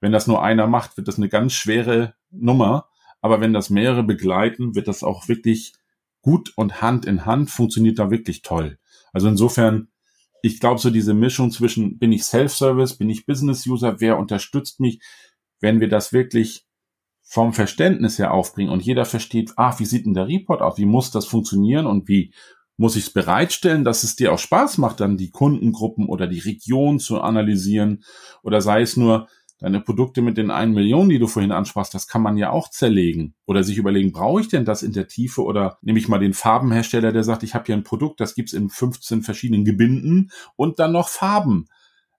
Wenn 0.00 0.12
das 0.12 0.26
nur 0.26 0.42
einer 0.42 0.66
macht, 0.66 0.96
wird 0.96 1.08
das 1.08 1.16
eine 1.16 1.28
ganz 1.28 1.52
schwere 1.52 2.14
Nummer. 2.30 2.88
Aber 3.20 3.40
wenn 3.40 3.52
das 3.52 3.70
mehrere 3.70 4.04
begleiten, 4.04 4.74
wird 4.74 4.88
das 4.88 5.02
auch 5.02 5.28
wirklich 5.28 5.74
gut 6.22 6.52
und 6.56 6.82
Hand 6.82 7.06
in 7.06 7.26
Hand 7.26 7.50
funktioniert 7.50 7.98
da 7.98 8.10
wirklich 8.10 8.42
toll. 8.42 8.78
Also 9.12 9.28
insofern, 9.28 9.88
ich 10.42 10.60
glaube, 10.60 10.80
so 10.80 10.90
diese 10.90 11.14
Mischung 11.14 11.50
zwischen 11.50 11.98
bin 11.98 12.12
ich 12.12 12.24
Self-Service, 12.24 12.96
bin 12.96 13.10
ich 13.10 13.26
Business-User, 13.26 14.00
wer 14.00 14.18
unterstützt 14.18 14.80
mich, 14.80 15.00
wenn 15.60 15.80
wir 15.80 15.88
das 15.88 16.12
wirklich 16.12 16.64
vom 17.22 17.52
Verständnis 17.52 18.18
her 18.18 18.32
aufbringen 18.32 18.70
und 18.70 18.82
jeder 18.82 19.04
versteht, 19.04 19.52
ah, 19.56 19.78
wie 19.78 19.84
sieht 19.84 20.06
denn 20.06 20.14
der 20.14 20.28
Report 20.28 20.62
aus, 20.62 20.78
wie 20.78 20.86
muss 20.86 21.10
das 21.10 21.26
funktionieren 21.26 21.86
und 21.86 22.08
wie 22.08 22.32
muss 22.78 22.96
ich 22.96 23.04
es 23.04 23.12
bereitstellen, 23.12 23.84
dass 23.84 24.02
es 24.02 24.16
dir 24.16 24.32
auch 24.32 24.38
Spaß 24.38 24.78
macht, 24.78 25.00
dann 25.00 25.16
die 25.16 25.30
Kundengruppen 25.30 26.06
oder 26.06 26.26
die 26.26 26.38
Region 26.38 27.00
zu 27.00 27.20
analysieren 27.20 28.04
oder 28.42 28.60
sei 28.60 28.82
es 28.82 28.96
nur 28.96 29.28
deine 29.58 29.80
Produkte 29.80 30.22
mit 30.22 30.36
den 30.36 30.50
einen 30.50 30.72
Millionen, 30.72 31.10
die 31.10 31.18
du 31.18 31.26
vorhin 31.26 31.52
ansprachst, 31.52 31.92
das 31.92 32.06
kann 32.06 32.22
man 32.22 32.36
ja 32.36 32.50
auch 32.50 32.70
zerlegen 32.70 33.34
oder 33.44 33.64
sich 33.64 33.76
überlegen, 33.76 34.12
brauche 34.12 34.40
ich 34.40 34.48
denn 34.48 34.64
das 34.64 34.82
in 34.82 34.92
der 34.92 35.08
Tiefe 35.08 35.42
oder 35.42 35.78
nehme 35.82 35.98
ich 35.98 36.08
mal 36.08 36.18
den 36.18 36.34
Farbenhersteller, 36.34 37.12
der 37.12 37.24
sagt, 37.24 37.42
ich 37.42 37.54
habe 37.54 37.64
hier 37.66 37.76
ein 37.76 37.84
Produkt, 37.84 38.20
das 38.20 38.34
gibt's 38.34 38.52
in 38.52 38.70
15 38.70 39.22
verschiedenen 39.22 39.64
Gebinden 39.64 40.30
und 40.56 40.78
dann 40.78 40.92
noch 40.92 41.08
Farben. 41.08 41.68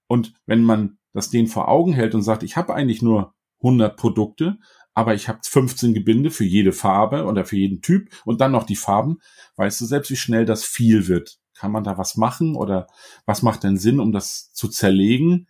Und 0.06 0.34
wenn 0.46 0.62
man 0.62 0.98
das 1.12 1.30
den 1.30 1.46
vor 1.46 1.68
Augen 1.68 1.92
hält 1.92 2.14
und 2.14 2.22
sagt, 2.22 2.42
ich 2.42 2.56
habe 2.56 2.74
eigentlich 2.74 3.02
nur 3.02 3.34
100 3.62 3.96
Produkte, 3.96 4.58
aber 4.92 5.14
ich 5.14 5.28
habe 5.28 5.40
15 5.42 5.94
Gebinde 5.94 6.30
für 6.30 6.44
jede 6.44 6.72
Farbe 6.72 7.24
oder 7.24 7.44
für 7.44 7.56
jeden 7.56 7.80
Typ 7.80 8.10
und 8.24 8.40
dann 8.40 8.52
noch 8.52 8.64
die 8.64 8.76
Farben, 8.76 9.18
weißt 9.56 9.80
du 9.80 9.86
selbst, 9.86 10.10
wie 10.10 10.16
schnell 10.16 10.44
das 10.44 10.64
viel 10.64 11.08
wird. 11.08 11.38
Kann 11.54 11.72
man 11.72 11.84
da 11.84 11.96
was 11.96 12.16
machen 12.16 12.56
oder 12.56 12.86
was 13.26 13.42
macht 13.42 13.64
denn 13.64 13.76
Sinn, 13.76 14.00
um 14.00 14.12
das 14.12 14.52
zu 14.52 14.68
zerlegen? 14.68 15.46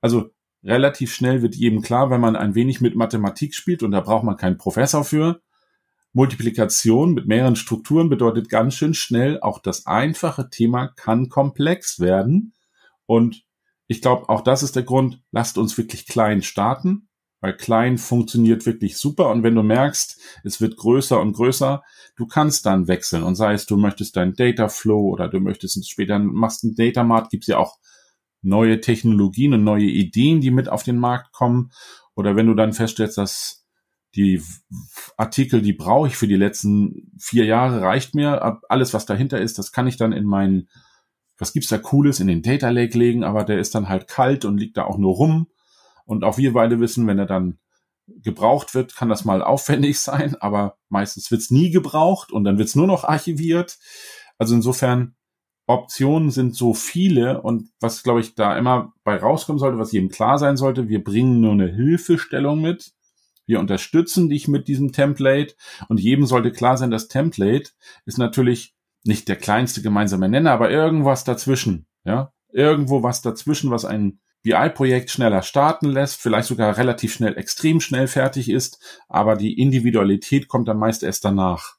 Also 0.00 0.30
relativ 0.64 1.12
schnell 1.12 1.42
wird 1.42 1.54
jedem 1.54 1.82
klar, 1.82 2.10
wenn 2.10 2.20
man 2.20 2.36
ein 2.36 2.54
wenig 2.54 2.80
mit 2.80 2.94
Mathematik 2.94 3.54
spielt 3.54 3.82
und 3.82 3.90
da 3.90 4.00
braucht 4.00 4.24
man 4.24 4.36
keinen 4.36 4.58
Professor 4.58 5.04
für. 5.04 5.40
Multiplikation 6.12 7.14
mit 7.14 7.26
mehreren 7.26 7.56
Strukturen 7.56 8.10
bedeutet 8.10 8.48
ganz 8.48 8.74
schön 8.74 8.94
schnell, 8.94 9.40
auch 9.40 9.58
das 9.58 9.86
einfache 9.86 10.50
Thema 10.50 10.88
kann 10.88 11.28
komplex 11.28 12.00
werden 12.00 12.52
und 13.06 13.44
ich 13.92 14.00
glaube, 14.00 14.28
auch 14.28 14.40
das 14.40 14.62
ist 14.62 14.76
der 14.76 14.84
Grund, 14.84 15.22
lasst 15.32 15.58
uns 15.58 15.76
wirklich 15.76 16.06
klein 16.06 16.42
starten, 16.42 17.08
weil 17.40 17.54
klein 17.54 17.98
funktioniert 17.98 18.64
wirklich 18.64 18.96
super. 18.96 19.28
Und 19.28 19.42
wenn 19.42 19.54
du 19.54 19.62
merkst, 19.62 20.18
es 20.44 20.62
wird 20.62 20.76
größer 20.76 21.20
und 21.20 21.34
größer, 21.34 21.82
du 22.16 22.26
kannst 22.26 22.64
dann 22.64 22.88
wechseln. 22.88 23.22
Und 23.22 23.34
sei 23.34 23.52
es, 23.52 23.66
du 23.66 23.76
möchtest 23.76 24.16
dein 24.16 24.34
Data 24.34 24.68
Flow 24.68 25.10
oder 25.10 25.28
du 25.28 25.40
möchtest 25.40 25.90
später 25.90 26.18
machst 26.18 26.64
einen 26.64 26.74
Data 26.74 27.04
Mart, 27.04 27.30
gibt's 27.30 27.48
ja 27.48 27.58
auch 27.58 27.76
neue 28.42 28.80
Technologien 28.80 29.54
und 29.54 29.64
neue 29.64 29.84
Ideen, 29.84 30.40
die 30.40 30.50
mit 30.50 30.68
auf 30.68 30.82
den 30.82 30.98
Markt 30.98 31.32
kommen. 31.32 31.70
Oder 32.14 32.36
wenn 32.36 32.46
du 32.46 32.54
dann 32.54 32.72
feststellst, 32.72 33.18
dass 33.18 33.66
die 34.14 34.42
Artikel, 35.16 35.62
die 35.62 35.72
brauche 35.72 36.08
ich 36.08 36.16
für 36.16 36.26
die 36.26 36.36
letzten 36.36 37.12
vier 37.18 37.46
Jahre, 37.46 37.80
reicht 37.80 38.14
mir. 38.14 38.60
Alles, 38.68 38.92
was 38.92 39.06
dahinter 39.06 39.40
ist, 39.40 39.58
das 39.58 39.72
kann 39.72 39.86
ich 39.86 39.96
dann 39.96 40.12
in 40.12 40.24
meinen 40.24 40.68
was 41.42 41.52
gibt's 41.52 41.70
da 41.70 41.78
Cooles 41.78 42.20
in 42.20 42.28
den 42.28 42.40
Data 42.40 42.70
Lake 42.70 42.96
legen, 42.96 43.24
aber 43.24 43.42
der 43.42 43.58
ist 43.58 43.74
dann 43.74 43.88
halt 43.88 44.06
kalt 44.06 44.44
und 44.44 44.58
liegt 44.58 44.76
da 44.76 44.84
auch 44.84 44.96
nur 44.96 45.14
rum. 45.14 45.48
Und 46.04 46.22
auch 46.22 46.38
wir 46.38 46.52
beide 46.52 46.78
wissen, 46.78 47.06
wenn 47.08 47.18
er 47.18 47.26
dann 47.26 47.58
gebraucht 48.06 48.74
wird, 48.74 48.94
kann 48.94 49.08
das 49.08 49.24
mal 49.24 49.42
aufwendig 49.42 49.98
sein, 49.98 50.36
aber 50.40 50.78
meistens 50.88 51.32
wird's 51.32 51.50
nie 51.50 51.70
gebraucht 51.70 52.30
und 52.30 52.44
dann 52.44 52.58
wird's 52.58 52.76
nur 52.76 52.86
noch 52.86 53.02
archiviert. 53.02 53.78
Also 54.38 54.54
insofern, 54.54 55.16
Optionen 55.66 56.30
sind 56.30 56.56
so 56.56 56.74
viele 56.74 57.42
und 57.42 57.70
was, 57.80 58.02
glaube 58.02 58.20
ich, 58.20 58.34
da 58.34 58.58
immer 58.58 58.92
bei 59.04 59.16
rauskommen 59.16 59.58
sollte, 59.58 59.78
was 59.78 59.92
jedem 59.92 60.08
klar 60.08 60.38
sein 60.38 60.56
sollte, 60.56 60.88
wir 60.88 61.02
bringen 61.02 61.40
nur 61.40 61.52
eine 61.52 61.68
Hilfestellung 61.68 62.60
mit. 62.60 62.92
Wir 63.46 63.60
unterstützen 63.60 64.28
dich 64.28 64.48
mit 64.48 64.68
diesem 64.68 64.92
Template 64.92 65.54
und 65.88 66.00
jedem 66.00 66.26
sollte 66.26 66.52
klar 66.52 66.76
sein, 66.76 66.90
das 66.90 67.08
Template 67.08 67.70
ist 68.06 68.18
natürlich 68.18 68.74
nicht 69.04 69.28
der 69.28 69.36
kleinste 69.36 69.82
gemeinsame 69.82 70.28
Nenner, 70.28 70.52
aber 70.52 70.70
irgendwas 70.70 71.24
dazwischen, 71.24 71.86
ja, 72.04 72.32
irgendwo 72.52 73.02
was 73.02 73.22
dazwischen, 73.22 73.70
was 73.70 73.84
ein 73.84 74.20
BI-Projekt 74.42 75.10
schneller 75.10 75.42
starten 75.42 75.86
lässt, 75.86 76.20
vielleicht 76.20 76.48
sogar 76.48 76.76
relativ 76.76 77.14
schnell, 77.14 77.36
extrem 77.36 77.80
schnell 77.80 78.08
fertig 78.08 78.48
ist, 78.48 79.02
aber 79.08 79.36
die 79.36 79.58
Individualität 79.58 80.48
kommt 80.48 80.68
dann 80.68 80.78
meist 80.78 81.02
erst 81.02 81.24
danach. 81.24 81.76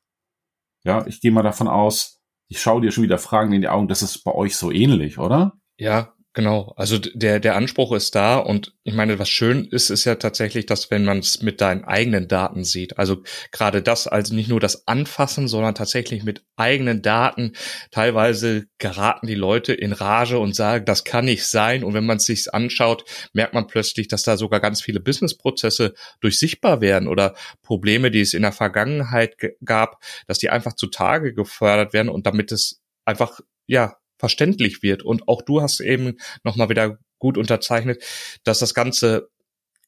Ja, 0.86 1.06
ich 1.08 1.22
gehe 1.22 1.32
mal 1.32 1.44
davon 1.44 1.68
aus, 1.68 2.22
ich 2.54 2.62
schaue 2.62 2.82
dir 2.82 2.92
schon 2.92 3.04
wieder 3.04 3.18
Fragen 3.18 3.52
in 3.52 3.62
die 3.62 3.68
Augen, 3.68 3.88
das 3.88 4.04
ist 4.04 4.24
bei 4.24 4.32
euch 4.32 4.56
so 4.56 4.70
ähnlich, 4.72 5.18
oder? 5.18 5.54
Ja, 5.76 6.14
Genau, 6.36 6.74
also 6.78 6.98
der, 6.98 7.40
der 7.40 7.56
Anspruch 7.56 7.92
ist 7.94 8.16
da 8.16 8.38
und 8.40 8.74
ich 8.84 8.96
meine, 8.96 9.20
was 9.20 9.30
schön 9.30 9.66
ist, 9.66 9.92
ist 9.92 10.06
ja 10.06 10.16
tatsächlich, 10.16 10.66
dass 10.66 10.90
wenn 10.90 11.06
man 11.06 11.20
es 11.20 11.44
mit 11.44 11.62
deinen 11.62 11.84
eigenen 11.84 12.28
Daten 12.28 12.64
sieht, 12.64 12.98
also 12.98 13.22
gerade 13.52 13.84
das, 13.84 14.08
also 14.08 14.34
nicht 14.34 14.50
nur 14.50 14.60
das 14.60 14.88
Anfassen, 14.88 15.48
sondern 15.48 15.76
tatsächlich 15.76 16.24
mit 16.24 16.44
eigenen 16.56 17.04
Daten, 17.04 17.54
teilweise 17.92 18.66
geraten 18.80 19.28
die 19.28 19.36
Leute 19.36 19.74
in 19.74 19.94
Rage 19.94 20.40
und 20.40 20.56
sagen, 20.56 20.86
das 20.86 21.04
kann 21.04 21.26
nicht 21.26 21.46
sein. 21.46 21.84
Und 21.84 21.94
wenn 21.94 22.06
man 22.06 22.18
es 22.18 22.26
sich 22.26 22.52
anschaut, 22.52 23.06
merkt 23.34 23.54
man 23.54 23.68
plötzlich, 23.68 24.08
dass 24.08 24.24
da 24.24 24.36
sogar 24.36 24.60
ganz 24.60 24.82
viele 24.82 25.00
Businessprozesse 25.02 25.94
durchsichtbar 26.20 26.82
werden 26.82 27.08
oder 27.08 27.36
Probleme, 27.62 28.10
die 28.10 28.22
es 28.22 28.34
in 28.34 28.42
der 28.42 28.54
Vergangenheit 28.54 29.36
gab, 29.64 30.02
dass 30.26 30.40
die 30.40 30.50
einfach 30.50 30.74
zutage 30.74 31.32
gefördert 31.36 31.94
werden 31.94 32.10
und 32.10 32.26
damit 32.26 32.52
es 32.52 32.82
einfach 33.06 33.40
ja 33.68 33.98
verständlich 34.24 34.82
wird. 34.82 35.04
Und 35.04 35.28
auch 35.28 35.42
du 35.42 35.62
hast 35.62 35.82
eben 35.82 36.18
nochmal 36.46 36.70
wieder 36.70 36.98
gut 37.20 37.38
unterzeichnet, 37.38 38.02
dass 38.46 38.60
das 38.60 38.74
Ganze, 38.74 39.28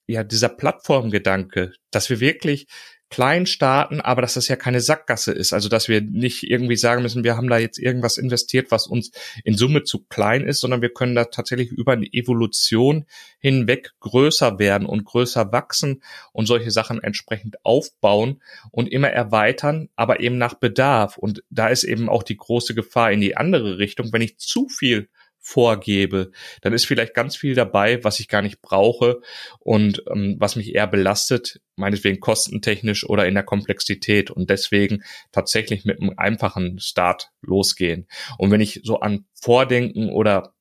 ja, 0.08 0.26
dieser 0.26 0.50
Plattformgedanke, 0.50 1.72
dass 1.90 2.10
wir 2.10 2.20
wirklich 2.20 2.68
klein 3.10 3.46
starten, 3.46 4.02
aber 4.02 4.22
dass 4.22 4.34
das 4.34 4.48
ja 4.48 4.56
keine 4.56 4.82
Sackgasse 4.82 5.32
ist. 5.32 5.54
Also 5.54 5.70
dass 5.70 5.88
wir 5.88 6.02
nicht 6.02 6.44
irgendwie 6.44 6.76
sagen 6.76 7.02
müssen, 7.02 7.24
wir 7.24 7.38
haben 7.38 7.50
da 7.50 7.58
jetzt 7.58 7.78
irgendwas 7.78 8.18
investiert, 8.18 8.72
was 8.72 8.88
uns 8.88 9.12
in 9.44 9.56
Summe 9.56 9.84
zu 9.84 10.06
klein 10.06 10.44
ist, 10.44 10.60
sondern 10.60 10.82
wir 10.82 10.90
können 10.90 11.16
da 11.16 11.26
tatsächlich 11.26 11.72
über 11.72 11.94
eine 11.94 12.12
Evolution 12.12 13.06
hinweg 13.40 13.92
größer 14.00 14.60
werden 14.60 14.88
und 14.88 15.06
größer 15.06 15.52
wachsen 15.52 16.02
und 16.34 16.48
solche 16.48 16.72
Sachen 16.72 17.02
entsprechend 17.02 17.64
aufbauen 17.64 18.42
und 18.72 18.92
immer 18.92 19.10
erweitern, 19.10 19.90
aber 19.96 20.20
eben 20.20 20.38
nach 20.38 20.56
Bedarf. 20.56 21.18
Und 21.18 21.44
da 21.50 21.68
ist 21.68 21.84
eben 21.84 22.10
auch 22.10 22.24
die 22.24 22.38
große 22.38 22.74
Gefahr 22.74 23.12
in 23.12 23.22
die 23.22 23.38
andere 23.38 23.78
Richtung, 23.78 24.12
wenn 24.14 24.22
ich 24.22 24.38
zu 24.38 24.68
viel 24.68 25.10
vorgebe, 25.46 26.32
dann 26.62 26.74
ist 26.74 26.88
vielleicht 26.88 27.14
ganz 27.14 27.36
viel 27.36 27.54
dabei, 27.54 28.04
was 28.04 28.20
ich 28.20 28.28
gar 28.28 28.42
nicht 28.42 28.64
brauche 28.64 29.22
und 29.60 30.04
ähm, 30.12 30.38
was 30.40 30.56
mich 30.56 30.74
eher 30.74 30.88
belastet, 30.88 31.62
meinetwegen 31.76 32.20
kostentechnisch 32.20 33.08
oder 33.08 33.28
in 33.28 33.36
der 33.36 33.44
Komplexität 33.44 34.32
und 34.32 34.50
deswegen 34.50 35.04
tatsächlich 35.32 35.86
mit 35.86 36.02
einem 36.02 36.14
einfachen 36.18 36.80
Start 36.80 37.30
losgehen. 37.42 38.08
Und 38.40 38.50
wenn 38.50 38.60
ich 38.60 38.82
so 38.84 39.02
an 39.02 39.26
Vordenken 39.40 40.10
oder 40.10 40.55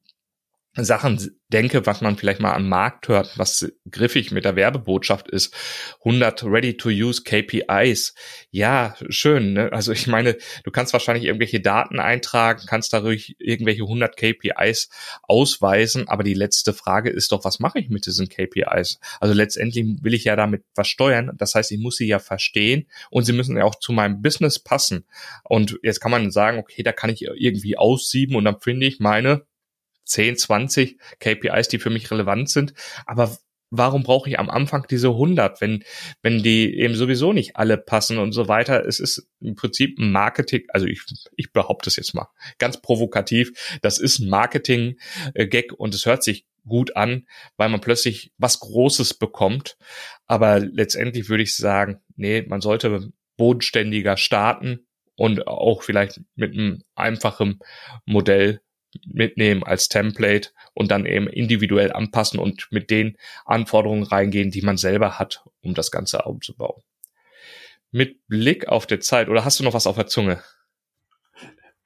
Sachen 0.77 1.39
denke, 1.53 1.87
was 1.87 2.01
man 2.01 2.17
vielleicht 2.17 2.41
mal 2.41 2.53
am 2.53 2.69
Markt 2.69 3.07
hört, 3.07 3.39
was 3.39 3.71
griffig 3.89 4.33
mit 4.33 4.45
der 4.45 4.57
Werbebotschaft 4.57 5.29
ist. 5.29 5.55
100 6.01 6.43
ready-to-use 6.43 7.23
KPIs. 7.23 8.15
Ja, 8.51 8.97
schön. 9.09 9.53
Ne? 9.53 9.73
Also 9.73 9.93
ich 9.93 10.09
meine, 10.09 10.37
du 10.65 10.71
kannst 10.73 10.93
wahrscheinlich 10.93 11.27
irgendwelche 11.27 11.61
Daten 11.61 12.01
eintragen, 12.01 12.63
kannst 12.67 12.93
dadurch 12.93 13.37
irgendwelche 13.39 13.83
100 13.83 14.17
KPIs 14.17 14.89
ausweisen, 15.23 16.09
aber 16.09 16.25
die 16.25 16.35
letzte 16.35 16.73
Frage 16.73 17.11
ist 17.11 17.31
doch, 17.31 17.45
was 17.45 17.61
mache 17.61 17.79
ich 17.79 17.89
mit 17.89 18.07
diesen 18.07 18.29
KPIs? 18.29 18.99
Also 19.21 19.33
letztendlich 19.33 19.87
will 20.03 20.15
ich 20.15 20.25
ja 20.25 20.35
damit 20.35 20.65
was 20.75 20.89
steuern. 20.89 21.31
Das 21.37 21.55
heißt, 21.55 21.71
ich 21.71 21.79
muss 21.79 21.97
sie 21.97 22.09
ja 22.09 22.19
verstehen 22.19 22.89
und 23.11 23.25
sie 23.25 23.33
müssen 23.33 23.57
ja 23.57 23.63
auch 23.63 23.77
zu 23.77 23.93
meinem 23.93 24.23
Business 24.23 24.59
passen. 24.59 25.07
Und 25.45 25.79
jetzt 25.85 26.01
kann 26.01 26.11
man 26.11 26.33
sagen, 26.33 26.59
okay, 26.59 26.83
da 26.83 26.91
kann 26.91 27.11
ich 27.11 27.23
irgendwie 27.23 27.79
aussieben 27.79 28.35
und 28.35 28.45
dann 28.45 28.61
finde 28.61 28.87
ich 28.87 28.99
meine 28.99 29.47
10, 30.05 30.37
20 30.37 30.99
KPIs, 31.21 31.69
die 31.69 31.79
für 31.79 31.91
mich 31.91 32.11
relevant 32.11 32.51
sind. 32.51 32.75
Aber 33.07 33.37
warum 33.71 34.03
brauche 34.03 34.29
ich 34.29 34.39
am 34.39 34.51
Anfang 34.51 34.87
diese 34.89 35.09
100, 35.09 35.61
wenn, 35.61 35.85
wenn 36.23 36.43
die 36.43 36.79
eben 36.79 36.95
sowieso 36.95 37.33
nicht 37.33 37.57
alle 37.57 37.77
passen 37.77 38.19
und 38.19 38.33
so 38.33 38.49
weiter? 38.49 38.87
Es 38.87 39.01
ist 39.01 39.29
im 39.41 39.55
Prinzip 39.55 39.99
ein 39.99 40.13
Marketing, 40.13 40.63
also 40.69 40.87
ich, 40.87 41.03
ich 41.37 41.53
behaupte 41.53 41.89
es 41.89 41.97
jetzt 41.97 42.15
mal 42.15 42.29
ganz 42.59 42.81
provokativ, 42.81 43.79
das 43.83 43.99
ist 43.99 44.21
ein 44.21 44.29
Marketing-Gag 44.29 45.73
und 45.73 45.95
es 45.95 46.07
hört 46.07 46.23
sich 46.23 46.47
gut 46.67 46.97
an, 46.97 47.27
weil 47.57 47.69
man 47.69 47.81
plötzlich 47.81 48.33
was 48.39 48.61
Großes 48.61 49.15
bekommt. 49.15 49.77
Aber 50.27 50.61
letztendlich 50.61 51.29
würde 51.29 51.43
ich 51.43 51.55
sagen, 51.55 52.01
nee, 52.17 52.43
man 52.43 52.61
sollte 52.61 53.11
bodenständiger 53.37 54.17
starten 54.17 54.87
und 55.17 55.47
auch 55.47 55.83
vielleicht 55.83 56.21
mit 56.35 56.55
einem 56.55 56.83
einfachen 56.95 57.59
Modell 58.07 58.61
mitnehmen 59.07 59.63
als 59.63 59.89
Template 59.89 60.51
und 60.73 60.91
dann 60.91 61.07
eben 61.07 61.29
individuell 61.29 61.93
anpassen 61.93 62.39
und 62.39 62.69
mit 62.71 62.91
den 62.91 63.17
Anforderungen 63.45 64.05
reingehen, 64.05 64.51
die 64.51 64.63
man 64.63 64.77
selber 64.77 65.19
hat, 65.19 65.45
um 65.63 65.75
das 65.75 65.91
Ganze 65.91 66.27
aufzubauen. 66.27 66.83
Mit 67.91 68.27
Blick 68.27 68.69
auf 68.69 68.87
die 68.87 68.99
Zeit, 68.99 69.29
oder 69.29 69.45
hast 69.45 69.61
du 69.61 69.65
noch 69.65 69.75
was 69.75 69.87
auf 69.87 69.97
der 69.97 70.07
Zunge? 70.07 70.43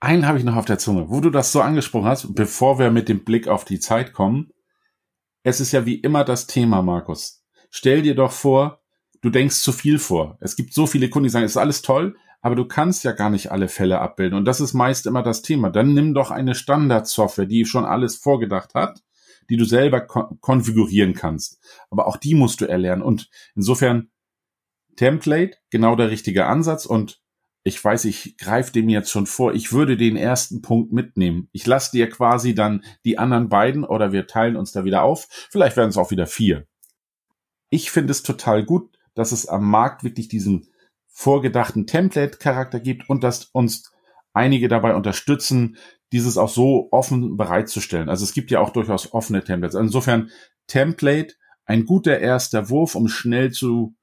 Einen 0.00 0.26
habe 0.26 0.38
ich 0.38 0.44
noch 0.44 0.56
auf 0.56 0.64
der 0.64 0.78
Zunge. 0.78 1.10
Wo 1.10 1.20
du 1.20 1.30
das 1.30 1.52
so 1.52 1.60
angesprochen 1.60 2.06
hast, 2.06 2.34
bevor 2.34 2.78
wir 2.78 2.90
mit 2.90 3.08
dem 3.08 3.24
Blick 3.24 3.48
auf 3.48 3.64
die 3.64 3.80
Zeit 3.80 4.12
kommen, 4.12 4.52
es 5.42 5.60
ist 5.60 5.72
ja 5.72 5.86
wie 5.86 5.96
immer 5.96 6.24
das 6.24 6.46
Thema, 6.46 6.82
Markus. 6.82 7.44
Stell 7.70 8.02
dir 8.02 8.14
doch 8.14 8.32
vor, 8.32 8.80
du 9.22 9.30
denkst 9.30 9.56
zu 9.56 9.72
viel 9.72 9.98
vor. 9.98 10.38
Es 10.40 10.56
gibt 10.56 10.72
so 10.72 10.86
viele 10.86 11.10
Kunden, 11.10 11.24
die 11.24 11.30
sagen, 11.30 11.44
es 11.44 11.52
ist 11.52 11.56
alles 11.56 11.82
toll, 11.82 12.16
aber 12.40 12.54
du 12.54 12.66
kannst 12.66 13.04
ja 13.04 13.12
gar 13.12 13.30
nicht 13.30 13.50
alle 13.50 13.68
Fälle 13.68 14.00
abbilden. 14.00 14.38
Und 14.38 14.44
das 14.44 14.60
ist 14.60 14.74
meist 14.74 15.06
immer 15.06 15.22
das 15.22 15.42
Thema. 15.42 15.70
Dann 15.70 15.94
nimm 15.94 16.14
doch 16.14 16.30
eine 16.30 16.54
Standardsoftware, 16.54 17.46
die 17.46 17.64
schon 17.64 17.84
alles 17.84 18.16
vorgedacht 18.16 18.74
hat, 18.74 19.02
die 19.50 19.56
du 19.56 19.64
selber 19.64 20.00
kon 20.00 20.40
konfigurieren 20.40 21.14
kannst. 21.14 21.60
Aber 21.90 22.06
auch 22.06 22.16
die 22.16 22.34
musst 22.34 22.60
du 22.60 22.66
erlernen. 22.66 23.02
Und 23.02 23.28
insofern 23.54 24.10
Template, 24.96 25.56
genau 25.70 25.96
der 25.96 26.10
richtige 26.10 26.46
Ansatz. 26.46 26.86
Und 26.86 27.20
ich 27.64 27.82
weiß, 27.82 28.04
ich 28.04 28.36
greife 28.38 28.72
dem 28.72 28.88
jetzt 28.88 29.10
schon 29.10 29.26
vor. 29.26 29.52
Ich 29.54 29.72
würde 29.72 29.96
den 29.96 30.16
ersten 30.16 30.62
Punkt 30.62 30.92
mitnehmen. 30.92 31.48
Ich 31.52 31.66
lasse 31.66 31.90
dir 31.90 32.08
quasi 32.08 32.54
dann 32.54 32.84
die 33.04 33.18
anderen 33.18 33.48
beiden 33.48 33.84
oder 33.84 34.12
wir 34.12 34.26
teilen 34.26 34.56
uns 34.56 34.72
da 34.72 34.84
wieder 34.84 35.02
auf. 35.02 35.26
Vielleicht 35.50 35.76
werden 35.76 35.90
es 35.90 35.96
auch 35.96 36.10
wieder 36.12 36.26
vier. 36.26 36.66
Ich 37.68 37.90
finde 37.90 38.12
es 38.12 38.22
total 38.22 38.64
gut, 38.64 38.96
dass 39.14 39.32
es 39.32 39.46
am 39.46 39.68
Markt 39.68 40.04
wirklich 40.04 40.28
diesen 40.28 40.68
vorgedachten 41.18 41.88
Template-Charakter 41.88 42.78
gibt 42.78 43.10
und 43.10 43.24
dass 43.24 43.46
uns 43.46 43.90
einige 44.34 44.68
dabei 44.68 44.94
unterstützen, 44.94 45.76
dieses 46.12 46.38
auch 46.38 46.48
so 46.48 46.86
offen 46.92 47.36
bereitzustellen. 47.36 48.08
Also 48.08 48.22
es 48.22 48.32
gibt 48.32 48.52
ja 48.52 48.60
auch 48.60 48.70
durchaus 48.70 49.12
offene 49.12 49.42
Templates. 49.42 49.74
Also 49.74 49.84
insofern 49.84 50.30
Template, 50.68 51.34
ein 51.64 51.86
guter 51.86 52.20
erster 52.20 52.70
Wurf, 52.70 52.94
um 52.94 53.08
schnell 53.08 53.50
zu 53.50 53.96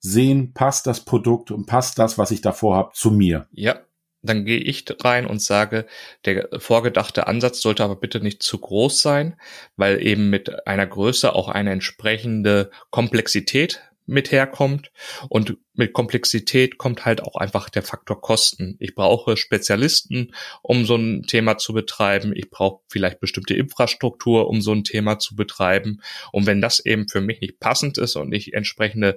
sehen, 0.00 0.52
passt 0.52 0.88
das 0.88 1.04
Produkt 1.04 1.52
und 1.52 1.66
passt 1.66 2.00
das, 2.00 2.18
was 2.18 2.32
ich 2.32 2.40
davor 2.40 2.74
habe, 2.74 2.90
zu 2.94 3.12
mir. 3.12 3.46
Ja, 3.52 3.78
dann 4.22 4.44
gehe 4.44 4.58
ich 4.58 4.84
rein 5.04 5.26
und 5.26 5.40
sage, 5.40 5.86
der 6.24 6.48
vorgedachte 6.58 7.28
Ansatz 7.28 7.60
sollte 7.60 7.84
aber 7.84 7.94
bitte 7.94 8.18
nicht 8.20 8.42
zu 8.42 8.58
groß 8.58 9.00
sein, 9.00 9.36
weil 9.76 10.04
eben 10.04 10.30
mit 10.30 10.66
einer 10.66 10.88
Größe 10.88 11.32
auch 11.32 11.48
eine 11.48 11.70
entsprechende 11.70 12.72
Komplexität 12.90 13.82
mit 14.10 14.30
herkommt. 14.32 14.90
Und 15.28 15.56
mit 15.74 15.92
Komplexität 15.92 16.76
kommt 16.76 17.04
halt 17.04 17.22
auch 17.22 17.36
einfach 17.36 17.70
der 17.70 17.82
Faktor 17.82 18.20
Kosten. 18.20 18.76
Ich 18.78 18.94
brauche 18.94 19.36
Spezialisten, 19.36 20.34
um 20.62 20.84
so 20.84 20.96
ein 20.96 21.22
Thema 21.22 21.56
zu 21.56 21.72
betreiben. 21.72 22.32
Ich 22.34 22.50
brauche 22.50 22.82
vielleicht 22.88 23.20
bestimmte 23.20 23.54
Infrastruktur, 23.54 24.48
um 24.48 24.60
so 24.60 24.72
ein 24.72 24.84
Thema 24.84 25.18
zu 25.18 25.36
betreiben. 25.36 26.02
Und 26.32 26.46
wenn 26.46 26.60
das 26.60 26.84
eben 26.84 27.08
für 27.08 27.20
mich 27.20 27.40
nicht 27.40 27.60
passend 27.60 27.96
ist 27.98 28.16
und 28.16 28.32
ich 28.32 28.52
entsprechende 28.52 29.16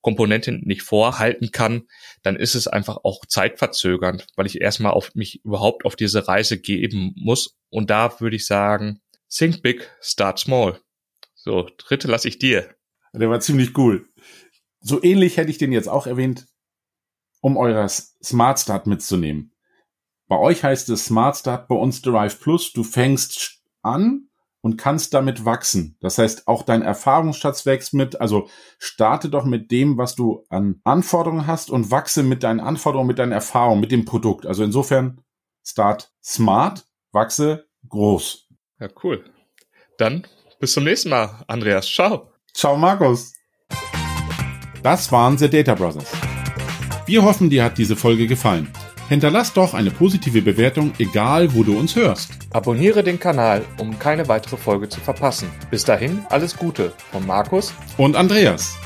Komponenten 0.00 0.62
nicht 0.64 0.82
vorhalten 0.82 1.52
kann, 1.52 1.82
dann 2.22 2.36
ist 2.36 2.54
es 2.54 2.66
einfach 2.66 2.98
auch 3.04 3.26
zeitverzögernd, 3.26 4.26
weil 4.34 4.46
ich 4.46 4.60
erstmal 4.60 4.92
auf 4.92 5.14
mich 5.14 5.44
überhaupt 5.44 5.84
auf 5.84 5.94
diese 5.94 6.26
Reise 6.26 6.58
geben 6.58 7.12
muss. 7.16 7.58
Und 7.68 7.90
da 7.90 8.18
würde 8.20 8.36
ich 8.36 8.46
sagen, 8.46 9.02
think 9.28 9.62
big, 9.62 9.90
start 10.00 10.38
small. 10.38 10.80
So, 11.34 11.68
dritte 11.76 12.08
lasse 12.08 12.28
ich 12.28 12.38
dir. 12.38 12.74
Der 13.12 13.30
war 13.30 13.40
ziemlich 13.40 13.76
cool. 13.76 14.08
So 14.80 15.02
ähnlich 15.02 15.36
hätte 15.36 15.50
ich 15.50 15.58
den 15.58 15.72
jetzt 15.72 15.88
auch 15.88 16.06
erwähnt, 16.06 16.46
um 17.40 17.56
euer 17.56 17.88
Smart 17.88 18.58
Start 18.58 18.86
mitzunehmen. 18.86 19.52
Bei 20.28 20.38
euch 20.38 20.62
heißt 20.62 20.88
es 20.90 21.06
Smart 21.06 21.36
Start, 21.36 21.68
bei 21.68 21.74
uns 21.74 22.02
Derive 22.02 22.36
Plus. 22.36 22.72
Du 22.72 22.84
fängst 22.84 23.62
an 23.82 24.28
und 24.62 24.76
kannst 24.76 25.14
damit 25.14 25.44
wachsen. 25.44 25.96
Das 26.00 26.18
heißt, 26.18 26.46
auch 26.46 26.62
dein 26.62 26.82
Erfahrungsschatz 26.82 27.66
wächst 27.66 27.94
mit. 27.94 28.20
Also 28.20 28.48
starte 28.78 29.28
doch 29.28 29.44
mit 29.44 29.70
dem, 29.70 29.98
was 29.98 30.14
du 30.14 30.44
an 30.48 30.80
Anforderungen 30.84 31.46
hast 31.46 31.70
und 31.70 31.90
wachse 31.90 32.22
mit 32.22 32.42
deinen 32.42 32.60
Anforderungen, 32.60 33.08
mit 33.08 33.18
deinen 33.18 33.32
Erfahrungen, 33.32 33.80
mit 33.80 33.90
dem 33.90 34.04
Produkt. 34.04 34.46
Also 34.46 34.62
insofern 34.62 35.20
Start 35.64 36.12
smart, 36.22 36.86
wachse 37.12 37.66
groß. 37.88 38.48
Ja, 38.78 38.88
cool. 39.02 39.24
Dann 39.98 40.26
bis 40.58 40.72
zum 40.72 40.84
nächsten 40.84 41.10
Mal, 41.10 41.42
Andreas. 41.48 41.86
Ciao. 41.86 42.29
Ciao, 42.54 42.76
Markus. 42.76 43.32
Das 44.82 45.10
waren 45.12 45.38
The 45.38 45.48
Data 45.48 45.74
Brothers. 45.74 46.10
Wir 47.06 47.22
hoffen, 47.22 47.50
dir 47.50 47.64
hat 47.64 47.78
diese 47.78 47.96
Folge 47.96 48.26
gefallen. 48.26 48.70
Hinterlass 49.08 49.52
doch 49.52 49.74
eine 49.74 49.90
positive 49.90 50.40
Bewertung, 50.40 50.92
egal 50.98 51.52
wo 51.54 51.64
du 51.64 51.76
uns 51.76 51.96
hörst. 51.96 52.30
Abonniere 52.52 53.02
den 53.02 53.18
Kanal, 53.18 53.64
um 53.78 53.98
keine 53.98 54.28
weitere 54.28 54.56
Folge 54.56 54.88
zu 54.88 55.00
verpassen. 55.00 55.50
Bis 55.70 55.84
dahin 55.84 56.24
alles 56.30 56.56
Gute 56.56 56.92
von 57.10 57.26
Markus 57.26 57.74
und 57.96 58.14
Andreas. 58.14 58.76